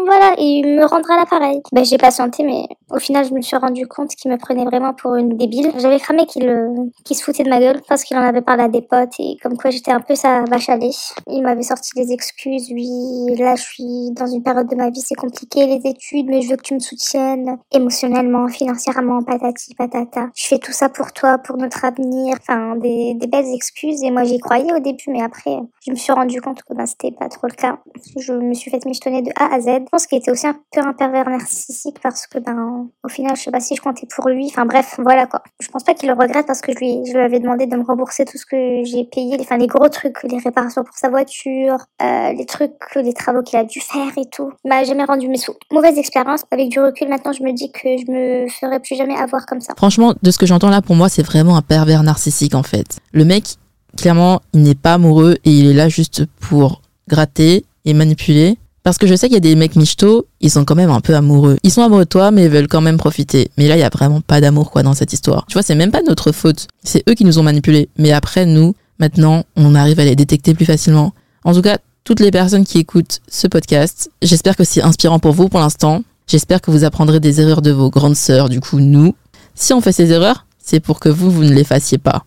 [0.05, 1.61] voilà, et il me rendra l'appareil.
[1.71, 4.93] Ben, j'ai patienté, mais au final, je me suis rendu compte qu'il me prenait vraiment
[4.93, 5.71] pour une débile.
[5.77, 6.67] J'avais cramé qu'il euh,
[7.05, 9.57] se foutait de ma gueule parce qu'il en avait parlé à des potes et comme
[9.57, 10.91] quoi j'étais un peu sa vache à lait.
[11.27, 15.01] Il m'avait sorti des excuses, oui, là, je suis dans une période de ma vie,
[15.01, 20.29] c'est compliqué, les études, mais je veux que tu me soutiennes émotionnellement, financièrement, patati patata.
[20.35, 24.11] Je fais tout ça pour toi, pour notre avenir, enfin, des, des belles excuses et
[24.11, 27.11] moi j'y croyais au début, mais après, je me suis rendu compte que ben, c'était
[27.11, 27.79] pas trop le cas.
[28.17, 29.85] Je me suis fait michetonner de A à Z.
[29.93, 33.43] Pense qu'il était aussi un peu un pervers narcissique parce que, ben, au final, je
[33.43, 34.47] sais pas si je comptais pour lui.
[34.47, 35.43] Enfin bref, voilà quoi.
[35.59, 37.75] Je pense pas qu'il le regrette parce que je lui, je lui avais demandé de
[37.77, 41.09] me rembourser tout ce que j'ai payé, enfin les gros trucs, les réparations pour sa
[41.09, 44.51] voiture, euh, les trucs, les travaux qu'il a dû faire et tout.
[44.65, 45.53] Il m'a jamais rendu mes sous.
[45.71, 46.41] Mauvaise expérience.
[46.49, 49.61] Avec du recul, maintenant, je me dis que je me ferai plus jamais avoir comme
[49.61, 49.75] ça.
[49.77, 52.97] Franchement, de ce que j'entends là, pour moi, c'est vraiment un pervers narcissique en fait.
[53.11, 53.57] Le mec,
[53.95, 58.57] clairement, il n'est pas amoureux et il est là juste pour gratter et manipuler.
[58.83, 60.99] Parce que je sais qu'il y a des mecs michto, ils sont quand même un
[60.99, 61.57] peu amoureux.
[61.63, 63.49] Ils sont amoureux de toi, mais ils veulent quand même profiter.
[63.57, 65.45] Mais là, il y a vraiment pas d'amour, quoi, dans cette histoire.
[65.47, 66.67] Tu vois, c'est même pas notre faute.
[66.83, 67.87] C'est eux qui nous ont manipulés.
[67.97, 71.13] Mais après, nous, maintenant, on arrive à les détecter plus facilement.
[71.45, 75.31] En tout cas, toutes les personnes qui écoutent ce podcast, j'espère que c'est inspirant pour
[75.31, 76.03] vous pour l'instant.
[76.27, 79.15] J'espère que vous apprendrez des erreurs de vos grandes sœurs, du coup, nous.
[79.55, 82.25] Si on fait ces erreurs, c'est pour que vous, vous ne les fassiez pas.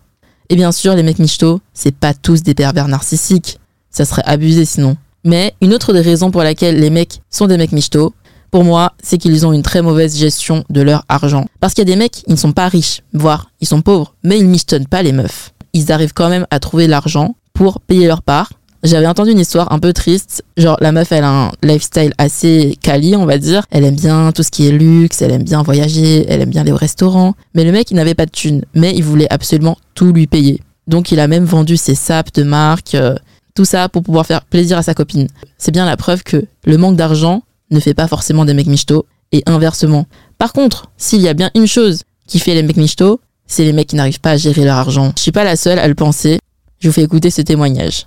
[0.48, 3.58] Et bien sûr, les mecs michto, c'est pas tous des pervers narcissiques.
[3.90, 4.96] Ça serait abusé sinon.
[5.26, 8.14] Mais une autre des raisons pour laquelle les mecs sont des mecs michto,
[8.52, 11.46] pour moi, c'est qu'ils ont une très mauvaise gestion de leur argent.
[11.58, 14.14] Parce qu'il y a des mecs, ils ne sont pas riches, voire ils sont pauvres,
[14.22, 15.52] mais ils michetonnent pas les meufs.
[15.72, 18.52] Ils arrivent quand même à trouver l'argent pour payer leur part.
[18.84, 22.78] J'avais entendu une histoire un peu triste, genre la meuf elle a un lifestyle assez
[22.80, 25.64] quali on va dire, elle aime bien tout ce qui est luxe, elle aime bien
[25.64, 28.62] voyager, elle aime bien aller au restaurant, mais le mec il n'avait pas de thunes,
[28.74, 30.60] mais il voulait absolument tout lui payer.
[30.86, 33.16] Donc il a même vendu ses sapes de marque, euh,
[33.56, 35.26] tout ça pour pouvoir faire plaisir à sa copine.
[35.58, 39.06] C'est bien la preuve que le manque d'argent ne fait pas forcément des mecs michto
[39.32, 40.06] et inversement.
[40.38, 43.72] Par contre, s'il y a bien une chose qui fait les mecs michto, c'est les
[43.72, 45.12] mecs qui n'arrivent pas à gérer leur argent.
[45.16, 46.38] Je suis pas la seule à le penser.
[46.78, 48.06] Je vous fais écouter ce témoignage.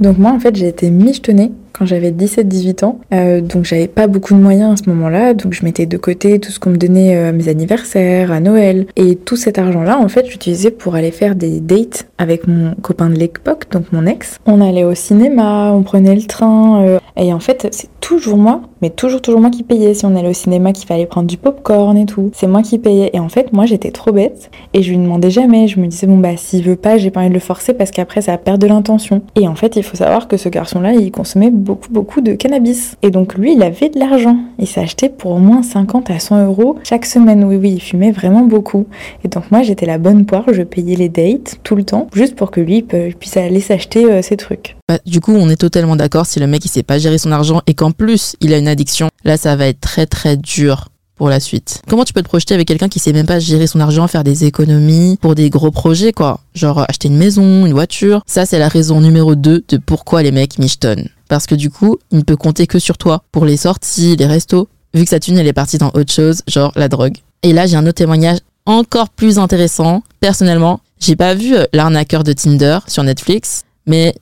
[0.00, 4.06] Donc moi en fait j'ai été michetonnée quand j'avais 17-18 ans, euh, donc j'avais pas
[4.06, 6.76] beaucoup de moyens à ce moment-là, donc je mettais de côté tout ce qu'on me
[6.76, 10.94] donnait euh, à mes anniversaires, à Noël, et tout cet argent-là en fait j'utilisais pour
[10.94, 14.38] aller faire des dates avec mon copain de l'époque, donc mon ex.
[14.46, 18.62] On allait au cinéma, on prenait le train, euh, et en fait c'est toujours moi,
[18.82, 19.92] mais toujours toujours moi qui payais.
[19.94, 22.78] Si on allait au cinéma qu'il fallait prendre du popcorn et tout, c'est moi qui
[22.78, 23.10] payais.
[23.12, 26.06] Et en fait moi j'étais trop bête, et je lui demandais jamais, je me disais
[26.06, 28.38] bon bah s'il veut pas j'ai pas envie de le forcer parce qu'après ça va
[28.38, 29.22] perdre de l'intention.
[29.34, 32.96] Et en fait il faut savoir que ce garçon-là il consommait beaucoup beaucoup de cannabis.
[33.02, 34.38] Et donc lui, il avait de l'argent.
[34.58, 37.44] Il s'achetait pour au moins 50 à 100 euros chaque semaine.
[37.44, 38.86] Oui, oui, il fumait vraiment beaucoup.
[39.24, 42.36] Et donc moi, j'étais la bonne poire, je payais les dates tout le temps, juste
[42.36, 44.76] pour que lui puisse aller s'acheter euh, ses trucs.
[44.88, 47.32] Bah, du coup, on est totalement d'accord si le mec il sait pas gérer son
[47.32, 50.88] argent et qu'en plus il a une addiction, là ça va être très très dur
[51.16, 51.82] pour la suite.
[51.88, 54.24] Comment tu peux te projeter avec quelqu'un qui sait même pas gérer son argent, faire
[54.24, 58.22] des économies pour des gros projets quoi, genre acheter une maison, une voiture.
[58.26, 61.08] Ça c'est la raison numéro 2 de pourquoi les mecs michetonnent.
[61.28, 64.26] Parce que du coup, il ne peut compter que sur toi pour les sorties, les
[64.26, 67.16] restos, vu que sa thune elle est partie dans autre chose, genre la drogue.
[67.42, 70.02] Et là, j'ai un autre témoignage encore plus intéressant.
[70.20, 74.14] Personnellement, j'ai pas vu euh, l'arnaqueur de Tinder sur Netflix, mais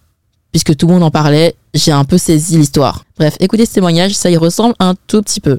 [0.52, 3.04] puisque tout le monde en parlait, j'ai un peu saisi l'histoire.
[3.18, 5.59] Bref, écoutez ce témoignage, ça y ressemble un tout petit peu.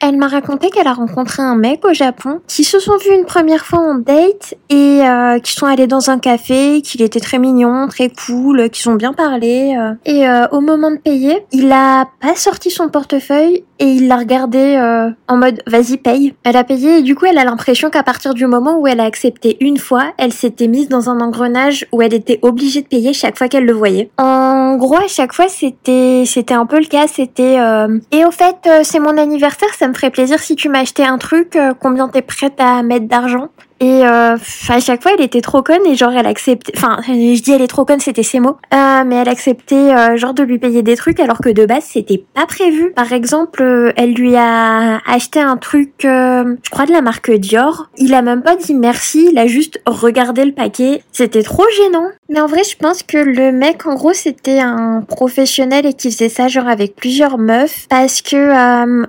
[0.00, 3.24] Elle m'a raconté qu'elle a rencontré un mec au Japon qui se sont vus une
[3.24, 7.40] première fois en date et euh, qui sont allés dans un café, qu'il était très
[7.40, 9.76] mignon, très cool, qu'ils ont bien parlé.
[9.76, 9.94] euh.
[10.04, 14.16] et euh, au moment de payer, il a pas sorti son portefeuille et il l'a
[14.16, 16.34] regardé euh, en mode vas-y paye.
[16.44, 19.00] Elle a payé et du coup elle a l'impression qu'à partir du moment où elle
[19.00, 22.86] a accepté une fois, elle s'était mise dans un engrenage où elle était obligée de
[22.86, 24.10] payer chaque fois qu'elle le voyait.
[24.18, 28.30] En gros à chaque fois c'était c'était un peu le cas, c'était euh, et au
[28.30, 31.74] fait euh, c'est mon anniversaire, ça me ferait plaisir si tu m'achetais un truc, euh,
[31.78, 34.36] combien t'es prête à mettre d'argent et euh,
[34.68, 36.72] à chaque fois, elle était trop conne et genre elle acceptait.
[36.76, 38.56] Enfin, je dis elle est trop conne, c'était ses mots.
[38.74, 41.84] Euh, mais elle acceptait euh, genre de lui payer des trucs alors que de base
[41.84, 42.92] c'était pas prévu.
[42.92, 47.88] Par exemple, elle lui a acheté un truc, je crois de la marque Dior.
[47.96, 51.02] Il a même pas dit merci, il a juste regardé le paquet.
[51.12, 52.08] C'était trop gênant.
[52.28, 56.10] Mais en vrai, je pense que le mec, en gros, c'était un professionnel et qui
[56.10, 59.06] faisait ça genre avec plusieurs meufs parce que euh,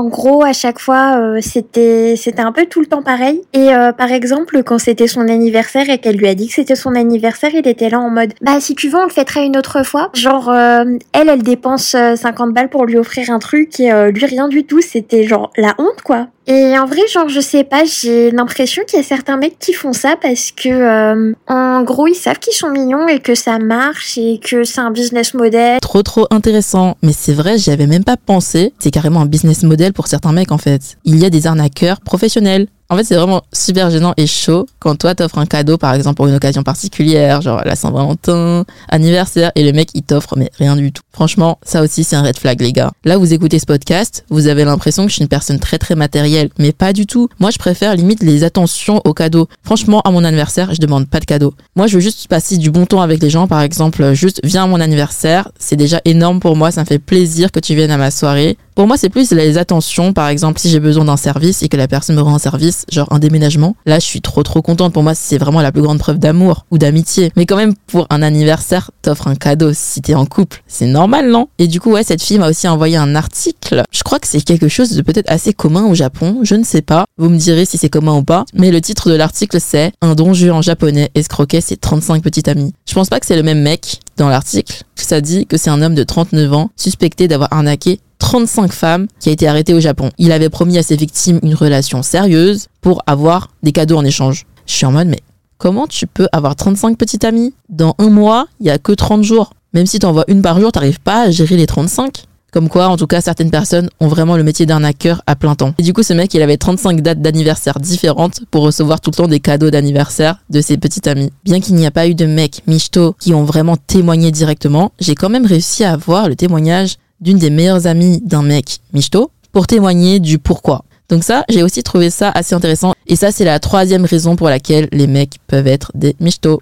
[0.00, 3.42] en gros, à chaque fois, euh, c'était c'était un peu tout le temps pareil.
[3.52, 6.74] Et euh, par exemple, quand c'était son anniversaire et qu'elle lui a dit que c'était
[6.74, 9.56] son anniversaire, il était là en mode bah si tu veux, on le fêtera une
[9.58, 10.10] autre fois.
[10.14, 14.10] Genre euh, elle, elle dépense euh, 50 balles pour lui offrir un truc et euh,
[14.10, 14.80] lui rien du tout.
[14.80, 16.28] C'était genre la honte quoi.
[16.50, 19.72] Et en vrai, genre, je sais pas, j'ai l'impression qu'il y a certains mecs qui
[19.72, 23.60] font ça parce que, euh, en gros, ils savent qu'ils sont mignons et que ça
[23.60, 25.78] marche et que c'est un business model.
[25.80, 28.72] Trop trop intéressant, mais c'est vrai, j'y avais même pas pensé.
[28.80, 30.96] C'est carrément un business model pour certains mecs en fait.
[31.04, 32.66] Il y a des arnaqueurs professionnels.
[32.92, 36.16] En fait, c'est vraiment super gênant et chaud quand toi t'offres un cadeau, par exemple,
[36.16, 40.74] pour une occasion particulière, genre la Saint-Valentin, anniversaire, et le mec il t'offre mais rien
[40.74, 41.02] du tout.
[41.12, 42.90] Franchement, ça aussi c'est un red flag, les gars.
[43.04, 45.94] Là, vous écoutez ce podcast, vous avez l'impression que je suis une personne très très
[45.94, 47.28] matérielle, mais pas du tout.
[47.38, 49.46] Moi, je préfère limite les attentions aux cadeaux.
[49.62, 51.54] Franchement, à mon anniversaire, je demande pas de cadeau.
[51.76, 54.64] Moi, je veux juste passer du bon temps avec les gens, par exemple, juste viens
[54.64, 57.92] à mon anniversaire, c'est déjà énorme pour moi, ça me fait plaisir que tu viennes
[57.92, 58.56] à ma soirée.
[58.74, 60.12] Pour moi, c'est plus les attentions.
[60.12, 62.84] Par exemple, si j'ai besoin d'un service et que la personne me rend un service,
[62.90, 64.92] genre un déménagement, là, je suis trop trop contente.
[64.92, 67.32] Pour moi, c'est vraiment la plus grande preuve d'amour ou d'amitié.
[67.36, 70.62] Mais quand même, pour un anniversaire, t'offres un cadeau si t'es en couple.
[70.66, 71.48] C'est normal, non?
[71.58, 73.82] Et du coup, ouais, cette fille m'a aussi envoyé un article.
[73.90, 76.40] Je crois que c'est quelque chose de peut-être assez commun au Japon.
[76.42, 77.04] Je ne sais pas.
[77.18, 78.44] Vous me direz si c'est commun ou pas.
[78.54, 82.72] Mais le titre de l'article, c'est Un don en japonais escroquait ses 35 petites amies.
[82.88, 84.84] Je pense pas que c'est le même mec dans l'article.
[84.96, 88.00] Ça dit que c'est un homme de 39 ans suspecté d'avoir arnaqué
[88.30, 90.10] 35 femmes qui a été arrêté au Japon.
[90.16, 94.46] Il avait promis à ses victimes une relation sérieuse pour avoir des cadeaux en échange.
[94.66, 95.18] Je suis en mode, mais
[95.58, 97.54] comment tu peux avoir 35 petites amies?
[97.68, 99.52] Dans un mois, il y a que 30 jours.
[99.74, 102.22] Même si t'envoies une par jour, t'arrives pas à gérer les 35.
[102.52, 105.74] Comme quoi, en tout cas, certaines personnes ont vraiment le métier d'arnaqueur à plein temps.
[105.78, 109.16] Et du coup, ce mec, il avait 35 dates d'anniversaire différentes pour recevoir tout le
[109.16, 111.32] temps des cadeaux d'anniversaire de ses petites amies.
[111.42, 115.16] Bien qu'il n'y a pas eu de mecs michto qui ont vraiment témoigné directement, j'ai
[115.16, 119.66] quand même réussi à avoir le témoignage d'une des meilleures amies d'un mec michto pour
[119.66, 120.84] témoigner du pourquoi.
[121.08, 122.94] Donc ça, j'ai aussi trouvé ça assez intéressant.
[123.06, 126.60] Et ça, c'est la troisième raison pour laquelle les mecs peuvent être des michtos.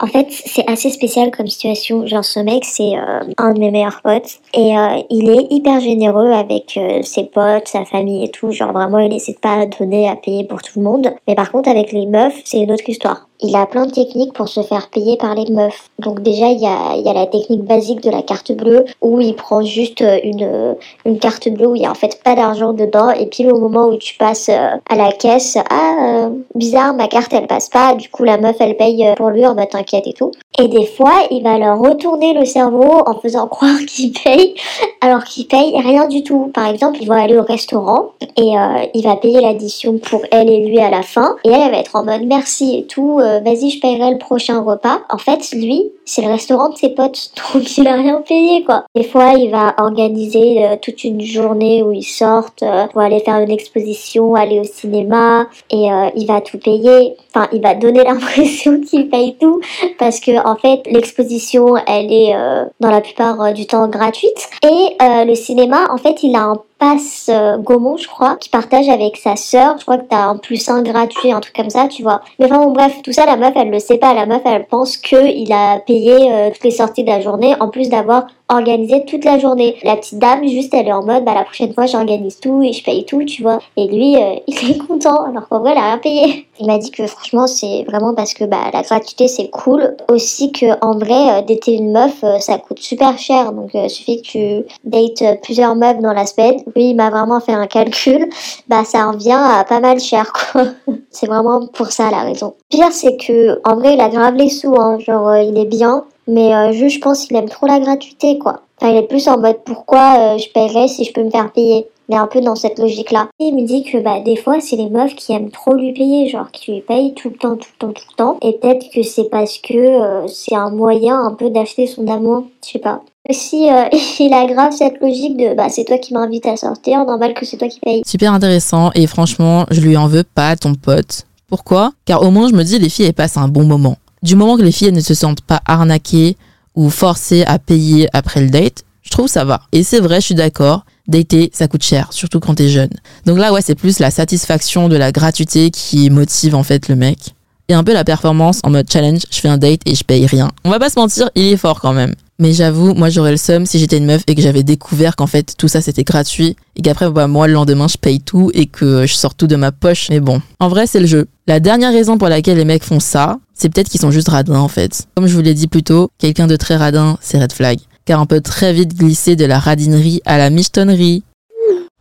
[0.00, 2.04] En fait, c'est assez spécial comme situation.
[2.04, 4.40] Genre, ce mec, c'est euh, un de mes meilleurs potes.
[4.52, 8.50] Et euh, il est hyper généreux avec euh, ses potes, sa famille et tout.
[8.50, 11.14] Genre, vraiment, il essaie de pas donner à payer pour tout le monde.
[11.28, 13.28] Mais par contre, avec les meufs, c'est une autre histoire.
[13.40, 15.90] Il a plein de techniques pour se faire payer par les meufs.
[15.98, 19.62] Donc déjà, il y a, la technique basique de la carte bleue où il prend
[19.62, 22.72] juste euh, une, euh, une carte bleue où il y a en fait pas d'argent
[22.72, 23.10] dedans.
[23.10, 27.32] Et puis au moment où tu passes euh, à la caisse, ah, bizarre, ma carte,
[27.32, 27.94] elle passe pas.
[27.94, 30.30] Du coup, la meuf, elle paye pour lui en mode t'inquiète et tout.
[30.58, 34.54] Et des fois, il va leur retourner le cerveau en faisant croire qu'il paye
[35.00, 36.52] alors qu'il paye rien du tout.
[36.54, 38.54] Par exemple, ils vont aller au restaurant et
[38.94, 41.36] il va payer l'addition pour elle et lui à la fin.
[41.44, 44.18] Et elle, elle va être en mode merci et tout, euh, vas-y, je paierai le
[44.18, 45.00] prochain repas.
[45.10, 48.84] En fait, lui, c'est le restaurant de ses potes, donc il a rien payé quoi.
[48.94, 53.20] Des fois, il va organiser euh, toute une journée où ils sortent euh, pour aller
[53.20, 57.16] faire une exposition, aller au cinéma et il va tout payer.
[57.34, 59.60] Enfin, il va donner l'impression qu'il paye tout
[59.98, 62.34] parce que en fait, l'exposition, elle est
[62.80, 67.30] dans la plupart du temps gratuite et le cinéma, en fait, il a un passe
[67.32, 69.76] euh, Gaumont, je crois, qui partage avec sa sœur.
[69.78, 72.20] Je crois que t'as un plus un gratuit, un truc comme ça, tu vois.
[72.38, 74.14] Mais enfin bon, bref, tout ça, la meuf, elle le sait pas.
[74.14, 77.54] La meuf, elle pense que il a payé euh, toutes les sorties de la journée,
[77.60, 79.76] en plus d'avoir organisé toute la journée.
[79.82, 82.72] La petite dame, juste, elle est en mode, bah la prochaine fois, j'organise tout et
[82.72, 83.58] je paye tout, tu vois.
[83.76, 86.46] Et lui, euh, il est content, alors qu'en vrai, il a rien payé.
[86.60, 89.96] Il m'a dit que franchement, c'est vraiment parce que bah la gratuité, c'est cool.
[90.08, 93.52] Aussi que en vrai, euh, dater une meuf, euh, ça coûte super cher.
[93.52, 96.62] Donc, euh, suffit que tu dates plusieurs meufs dans la semaine.
[96.74, 98.28] Lui, il m'a vraiment fait un calcul.
[98.68, 100.64] Bah, ça revient à pas mal cher, quoi.
[101.10, 102.54] c'est vraiment pour ça la raison.
[102.68, 104.98] Pire, c'est que en vrai, il a grave les sous, hein.
[104.98, 106.04] Genre, euh, il est bien.
[106.26, 108.60] Mais euh, juste, je pense qu'il aime trop la gratuité, quoi.
[108.80, 111.52] Enfin, il est plus en mode pourquoi euh, je paierais si je peux me faire
[111.52, 111.86] payer?
[112.08, 113.28] Mais un peu dans cette logique-là.
[113.38, 116.28] Il me dit que bah, des fois, c'est les meufs qui aiment trop lui payer,
[116.28, 118.38] genre qui lui payent tout le temps, tout le temps, tout le temps.
[118.42, 122.44] Et peut-être que c'est parce que euh, c'est un moyen un peu d'acheter son amour,
[122.64, 123.00] je sais pas.
[123.28, 123.88] Aussi, euh,
[124.20, 127.46] il a grave cette logique de bah, c'est toi qui m'invites à sortir, normal que
[127.46, 128.02] c'est toi qui paye.
[128.06, 131.26] Super intéressant et franchement, je lui en veux pas, ton pote.
[131.48, 131.92] Pourquoi?
[132.04, 133.96] Car au moins, je me dis, les filles, elles passent un bon moment.
[134.22, 136.36] Du moment que les filles elles ne se sentent pas arnaquées
[136.74, 139.60] ou forcées à payer après le date, je trouve ça va.
[139.72, 140.84] Et c'est vrai, je suis d'accord.
[141.06, 142.90] Dater, ça coûte cher, surtout quand t'es jeune.
[143.26, 146.96] Donc là, ouais, c'est plus la satisfaction de la gratuité qui motive en fait le
[146.96, 147.34] mec.
[147.68, 150.26] Et un peu la performance en mode challenge, je fais un date et je paye
[150.26, 150.50] rien.
[150.64, 152.14] On va pas se mentir, il est fort quand même.
[152.38, 155.28] Mais j'avoue, moi j'aurais le seum si j'étais une meuf et que j'avais découvert qu'en
[155.28, 158.66] fait tout ça c'était gratuit et qu'après bah, moi le lendemain je paye tout et
[158.66, 160.08] que je sors tout de ma poche.
[160.10, 161.26] Mais bon, en vrai c'est le jeu.
[161.46, 164.58] La dernière raison pour laquelle les mecs font ça, c'est peut-être qu'ils sont juste radins
[164.58, 165.06] en fait.
[165.14, 167.78] Comme je vous l'ai dit plus tôt, quelqu'un de très radin, c'est red flag.
[168.04, 171.22] Car on peut très vite glisser de la radinerie à la michetonnerie.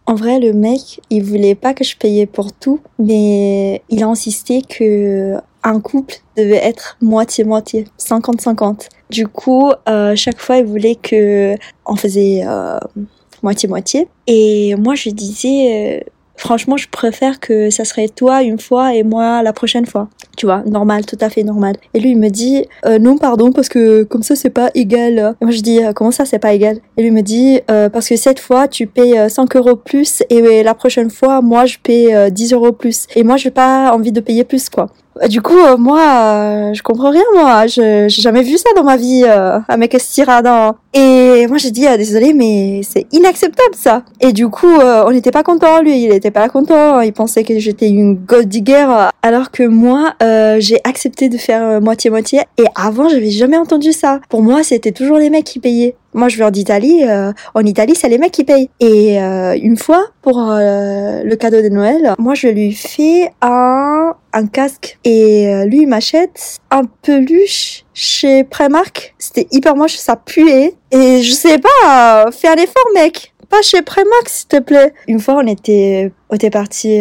[0.06, 4.08] En vrai, le mec, il voulait pas que je payais pour tout, mais il a
[4.08, 8.90] insisté que un couple devait être moitié-moitié, 50-50.
[9.14, 11.54] Du coup, euh, chaque fois, il voulait que
[11.86, 12.80] on faisait euh,
[13.44, 14.08] moitié-moitié.
[14.26, 19.04] Et moi, je disais, euh, franchement, je préfère que ça serait toi une fois et
[19.04, 20.10] moi la prochaine fois.
[20.36, 21.76] Tu vois, normal, tout à fait normal.
[21.94, 22.66] Et lui, il me dit,
[23.00, 25.36] non, pardon, parce que comme ça, c'est pas égal.
[25.40, 26.80] Et moi, je dis, comment ça, c'est pas égal?
[26.98, 30.64] Et lui me dit, parce que cette fois, tu payes euh, 5 euros plus et
[30.64, 33.06] la prochaine fois, moi, je paye euh, 10 euros plus.
[33.16, 34.90] Et moi, j'ai pas envie de payer plus, quoi.
[35.22, 37.68] Euh, Du coup, euh, moi, euh, je comprends rien, moi.
[37.68, 39.96] Je j'ai jamais vu ça dans ma vie, euh, un mec.
[40.96, 44.04] Et moi, j'ai dit, ah, désolé, mais c'est inacceptable, ça.
[44.20, 46.04] Et du coup, euh, on n'était pas content, lui.
[46.04, 47.02] Il était pas content.
[47.02, 48.88] Il pensait que j'étais une gold digger.
[49.22, 50.14] Alors que moi,
[50.60, 52.42] j'ai accepté de faire moitié-moitié.
[52.58, 54.20] Et avant, j'avais jamais entendu ça.
[54.30, 55.96] Pour moi, c'était toujours les mecs qui payaient.
[56.14, 57.04] Moi, je viens d'Italie.
[57.08, 58.70] euh, en Italie, c'est les mecs qui payent.
[58.80, 64.14] Et euh, une fois, pour euh, le cadeau de Noël, moi, je lui fais un,
[64.34, 65.00] un casque.
[65.04, 69.16] Et euh, lui, il m'achète un peluche chez Primark.
[69.18, 70.74] C'était hyper moche, ça puait.
[70.92, 73.34] Et je sais pas, euh, fais un effort, mec.
[73.50, 74.94] Pas chez Primark, s'il te plaît.
[75.08, 77.00] Une fois, on était, on était parti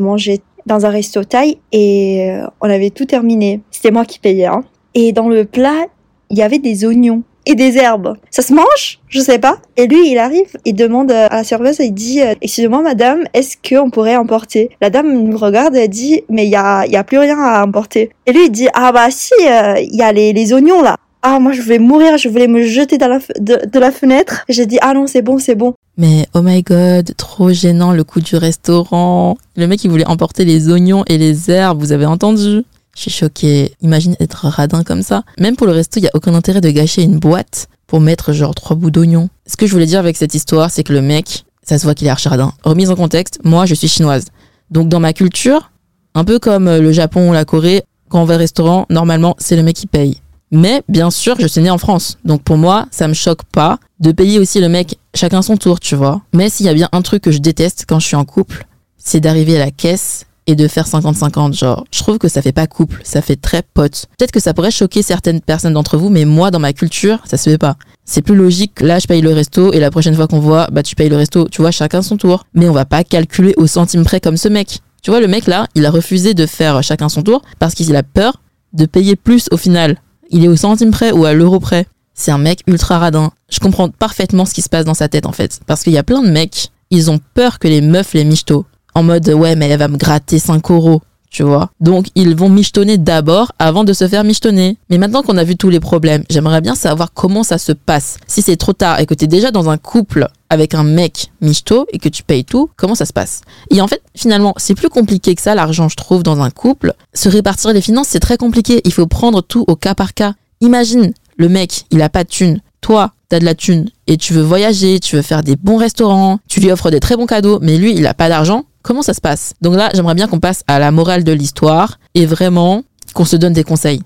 [0.00, 3.60] manger dans un resto thaï et on avait tout terminé.
[3.70, 4.46] C'était moi qui payais.
[4.46, 4.62] Hein.
[4.94, 5.86] Et dans le plat,
[6.30, 8.16] il y avait des oignons et des herbes.
[8.30, 9.00] Ça se mange?
[9.08, 9.58] Je sais pas.
[9.76, 13.56] Et lui, il arrive, il demande à la serveuse, il dit euh, Excusez-moi, madame, est-ce
[13.56, 14.70] qu'on pourrait emporter?
[14.80, 17.64] La dame nous regarde et dit Mais il y a, y a plus rien à
[17.64, 18.10] emporter.
[18.26, 20.96] Et lui, il dit Ah bah si, euh, il y a les, les oignons là.
[21.24, 24.44] Ah, moi, je vais mourir, je voulais me jeter dans la de, de la fenêtre.
[24.48, 25.74] J'ai dit Ah non, c'est bon, c'est bon.
[25.98, 29.36] Mais oh my god, trop gênant le coup du restaurant.
[29.56, 32.64] Le mec il voulait emporter les oignons et les herbes, vous avez entendu?
[32.94, 33.74] Je suis choquée.
[33.80, 35.22] Imagine être radin comme ça.
[35.38, 38.32] Même pour le resto, il y a aucun intérêt de gâcher une boîte pour mettre
[38.32, 39.28] genre trois bouts d'oignons.
[39.46, 41.94] Ce que je voulais dire avec cette histoire, c'est que le mec, ça se voit
[41.94, 42.52] qu'il est archi radin.
[42.64, 44.26] Remise en contexte, moi je suis chinoise.
[44.70, 45.70] Donc dans ma culture,
[46.14, 49.36] un peu comme euh, le Japon ou la Corée, quand on va au restaurant, normalement
[49.38, 50.18] c'est le mec qui paye.
[50.50, 52.18] Mais bien sûr, je suis née en France.
[52.24, 55.80] Donc pour moi, ça me choque pas de payer aussi le mec chacun son tour,
[55.80, 56.20] tu vois.
[56.34, 58.66] Mais s'il y a bien un truc que je déteste quand je suis en couple,
[58.98, 61.56] c'est d'arriver à la caisse et de faire 50-50.
[61.56, 64.06] Genre, je trouve que ça fait pas couple, ça fait très pote.
[64.18, 67.36] Peut-être que ça pourrait choquer certaines personnes d'entre vous, mais moi, dans ma culture, ça
[67.36, 67.76] se fait pas.
[68.04, 70.82] C'est plus logique, là, je paye le resto et la prochaine fois qu'on voit, bah,
[70.82, 71.48] tu payes le resto.
[71.48, 72.44] Tu vois, chacun son tour.
[72.54, 74.80] Mais on va pas calculer au centime près comme ce mec.
[75.02, 77.94] Tu vois, le mec là, il a refusé de faire chacun son tour parce qu'il
[77.96, 78.40] a peur
[78.72, 79.98] de payer plus au final.
[80.30, 81.86] Il est au centime près ou à l'euro près.
[82.14, 83.32] C'est un mec ultra radin.
[83.50, 85.60] Je comprends parfaitement ce qui se passe dans sa tête en fait.
[85.66, 88.64] Parce qu'il y a plein de mecs, ils ont peur que les meufs les michto.
[88.94, 91.02] En mode ouais mais elle va me gratter 5 euros.
[91.32, 94.76] Tu vois Donc ils vont michetonner d'abord avant de se faire michetonner.
[94.90, 98.18] Mais maintenant qu'on a vu tous les problèmes, j'aimerais bien savoir comment ça se passe.
[98.26, 101.86] Si c'est trop tard et que t'es déjà dans un couple avec un mec michto
[101.90, 103.40] et que tu payes tout, comment ça se passe?
[103.70, 106.92] Et en fait, finalement, c'est plus compliqué que ça, l'argent, je trouve, dans un couple.
[107.14, 108.82] Se répartir les finances, c'est très compliqué.
[108.84, 110.34] Il faut prendre tout au cas par cas.
[110.60, 112.60] Imagine, le mec, il a pas de thune.
[112.82, 116.40] Toi, t'as de la thune et tu veux voyager, tu veux faire des bons restaurants,
[116.46, 118.64] tu lui offres des très bons cadeaux, mais lui, il a pas d'argent.
[118.82, 119.54] Comment ça se passe?
[119.60, 122.82] Donc là, j'aimerais bien qu'on passe à la morale de l'histoire et vraiment
[123.14, 124.00] qu'on se donne des conseils.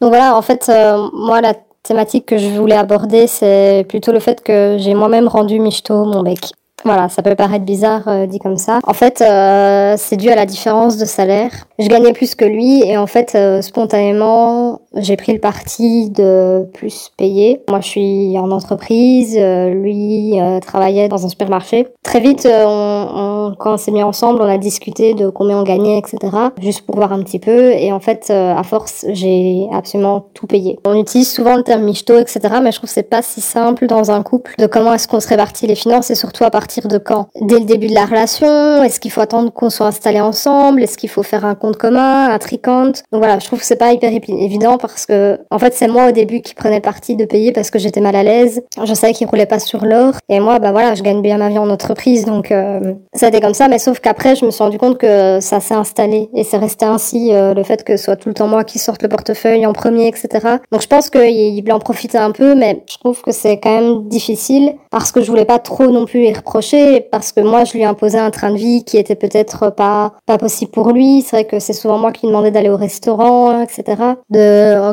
[0.00, 4.20] Donc voilà, en fait, euh, moi, la thématique que je voulais aborder, c'est plutôt le
[4.20, 6.52] fait que j'ai moi-même rendu michto mon bec.
[6.84, 8.78] Voilà, ça peut paraître bizarre euh, dit comme ça.
[8.84, 11.50] En fait, euh, c'est dû à la différence de salaire.
[11.78, 17.10] Je gagnais plus que lui et en fait, spontanément, j'ai pris le parti de plus
[17.16, 17.62] payer.
[17.68, 21.88] Moi, je suis en entreprise, euh, lui euh, travaillait dans un supermarché.
[22.02, 25.58] Très vite, euh, on, on, quand on s'est mis ensemble, on a discuté de combien
[25.58, 26.18] on gagnait, etc.
[26.60, 27.72] Juste pour voir un petit peu.
[27.72, 30.78] Et en fait, à force, j'ai absolument tout payé.
[30.86, 32.40] On utilise souvent le terme michto, etc.
[32.62, 35.20] Mais je trouve que c'est pas si simple dans un couple de comment est-ce qu'on
[35.20, 37.28] se répartit les finances et surtout à partir de quand?
[37.40, 40.82] Dès le début de la relation, est-ce qu'il faut attendre qu'on soit installés ensemble?
[40.82, 43.02] Est-ce qu'il faut faire un compte commun, un tricante?
[43.12, 46.08] Donc voilà, je trouve que c'est pas hyper évident parce que en fait c'est moi
[46.08, 48.62] au début qui prenais parti de payer parce que j'étais mal à l'aise.
[48.84, 51.48] Je savais qu'il roulait pas sur l'or et moi bah voilà, je gagne bien ma
[51.48, 53.68] vie en entreprise donc euh, ça a comme ça.
[53.68, 56.84] Mais sauf qu'après je me suis rendu compte que ça s'est installé et c'est resté
[56.84, 59.66] ainsi euh, le fait que ce soit tout le temps moi qui sorte le portefeuille
[59.66, 60.28] en premier, etc.
[60.72, 64.08] Donc je pense qu'il en profiter un peu, mais je trouve que c'est quand même
[64.08, 67.74] difficile parce que je voulais pas trop non plus y reprocher parce que moi je
[67.74, 71.22] lui imposais un train de vie qui était peut-être pas pas possible pour lui.
[71.22, 74.02] C'est vrai que c'est souvent moi qui demandais d'aller au restaurant, etc.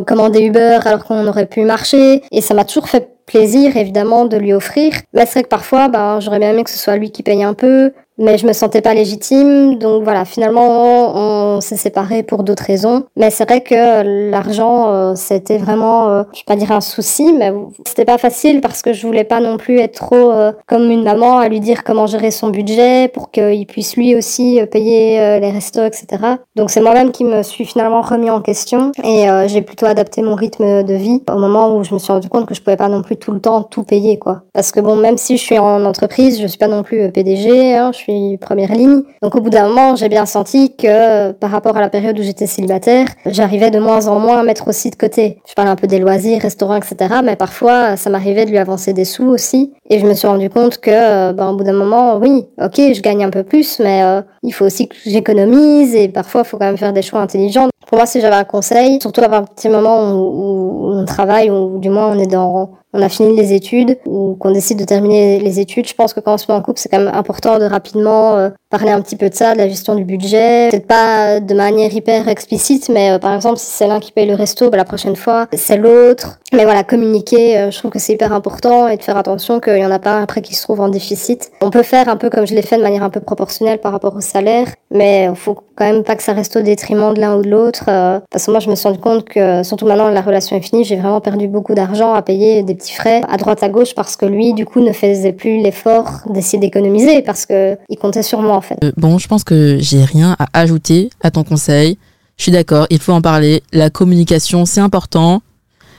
[0.05, 2.23] commander Uber alors qu'on aurait pu marcher.
[2.32, 4.93] Et ça m'a toujours fait plaisir évidemment de lui offrir.
[5.13, 7.43] Mais c'est vrai que parfois, ben, j'aurais bien aimé que ce soit lui qui paye
[7.43, 9.78] un peu, mais je me sentais pas légitime.
[9.78, 13.03] Donc voilà, finalement, on s'est séparés pour d'autres raisons.
[13.15, 17.34] Mais c'est vrai que l'argent, euh, c'était vraiment, euh, je vais pas dire un souci,
[17.34, 17.51] mais
[17.86, 21.03] c'était pas facile parce que je voulais pas non plus être trop euh, comme une
[21.03, 25.51] maman à lui dire comment gérer son budget pour qu'il puisse lui aussi payer les
[25.51, 26.07] restos, etc.
[26.55, 30.36] Donc c'est moi-même qui me suis finalement remis en question et j'ai plutôt adapté mon
[30.36, 32.89] rythme de vie au moment où je me suis rendu compte que je pouvais pas
[32.89, 34.43] non plus tout le temps tout payer, quoi.
[34.53, 37.76] Parce que bon, même si je suis en entreprise, je suis pas non plus PDG,
[37.76, 39.01] hein, je suis première ligne.
[39.22, 42.24] Donc au bout d'un moment, j'ai bien senti que par rapport à la période où
[42.24, 45.41] j'étais célibataire, j'arrivais de moins en moins à mettre aussi de côté.
[45.47, 47.16] Je parle un peu des loisirs, restaurants, etc.
[47.24, 49.74] Mais parfois, ça m'arrivait de lui avancer des sous aussi.
[49.89, 53.01] Et je me suis rendu compte que, ben, au bout d'un moment, oui, ok, je
[53.01, 56.57] gagne un peu plus, mais euh, il faut aussi que j'économise et parfois, il faut
[56.57, 57.70] quand même faire des choix intelligents.
[57.88, 61.78] Pour moi, si j'avais un conseil, surtout à partir du moment où on travaille, ou
[61.80, 65.39] du moins on est dans on a fini les études ou qu'on décide de terminer
[65.39, 67.60] les études, je pense que quand on se met en couple, c'est quand même important
[67.60, 70.70] de rapidement euh, parler un petit peu de ça, de la gestion du budget.
[70.72, 74.26] Peut-être pas de manière hyper explicite, mais euh, par exemple, si c'est l'un qui paye
[74.26, 76.39] le resto, bah, la prochaine fois, c'est l'autre.
[76.54, 79.78] Mais voilà, communiquer, euh, je trouve que c'est hyper important et de faire attention qu'il
[79.78, 81.52] y en a pas après qui se trouve en déficit.
[81.62, 83.91] On peut faire un peu comme je l'ai fait de manière un peu proportionnelle par
[83.91, 87.36] rapport au salaire, mais faut quand même pas que ça reste au détriment de l'un
[87.36, 87.84] ou de l'autre.
[87.86, 90.86] parce que moi, je me suis rendu compte que, surtout maintenant la relation est finie,
[90.86, 94.16] j'ai vraiment perdu beaucoup d'argent à payer des petits frais à droite à gauche parce
[94.16, 98.42] que lui, du coup, ne faisait plus l'effort d'essayer d'économiser parce que il comptait sur
[98.42, 98.78] moi en fait.
[98.84, 101.98] Euh, bon, je pense que j'ai rien à ajouter à ton conseil.
[102.38, 103.64] Je suis d'accord, il faut en parler.
[103.72, 105.42] La communication, c'est important.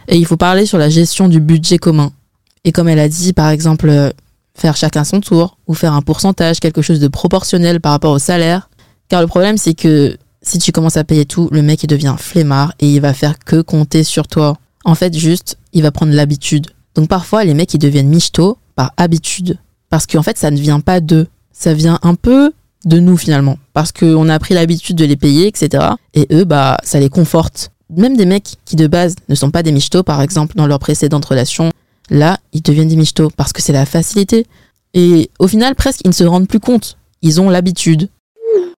[0.08, 2.12] Et il faut parler sur la gestion du budget commun.
[2.64, 4.10] Et comme elle a dit, par exemple, euh,
[4.54, 8.18] faire chacun son tour ou faire un pourcentage, quelque chose de proportionnel par rapport au
[8.18, 8.68] salaire.
[9.08, 12.14] Car le problème, c'est que si tu commences à payer tout, le mec, il devient
[12.18, 14.56] flemmard et il va faire que compter sur toi.
[14.84, 16.68] En fait, juste, il va prendre l'habitude.
[16.96, 19.58] Donc parfois, les mecs, ils deviennent michto par habitude.
[19.90, 21.26] Parce qu'en fait, ça ne vient pas d'eux.
[21.52, 22.52] Ça vient un peu
[22.84, 23.58] de nous finalement.
[23.72, 25.84] Parce qu'on a pris l'habitude de les payer, etc.
[26.14, 27.70] Et eux, bah, ça les conforte.
[27.90, 30.78] Même des mecs qui de base ne sont pas des michtos, par exemple, dans leur
[30.78, 31.70] précédente relation,
[32.10, 34.46] là, ils deviennent des michtos parce que c'est la facilité.
[34.94, 36.96] Et au final, presque, ils ne se rendent plus compte.
[37.22, 38.08] Ils ont l'habitude.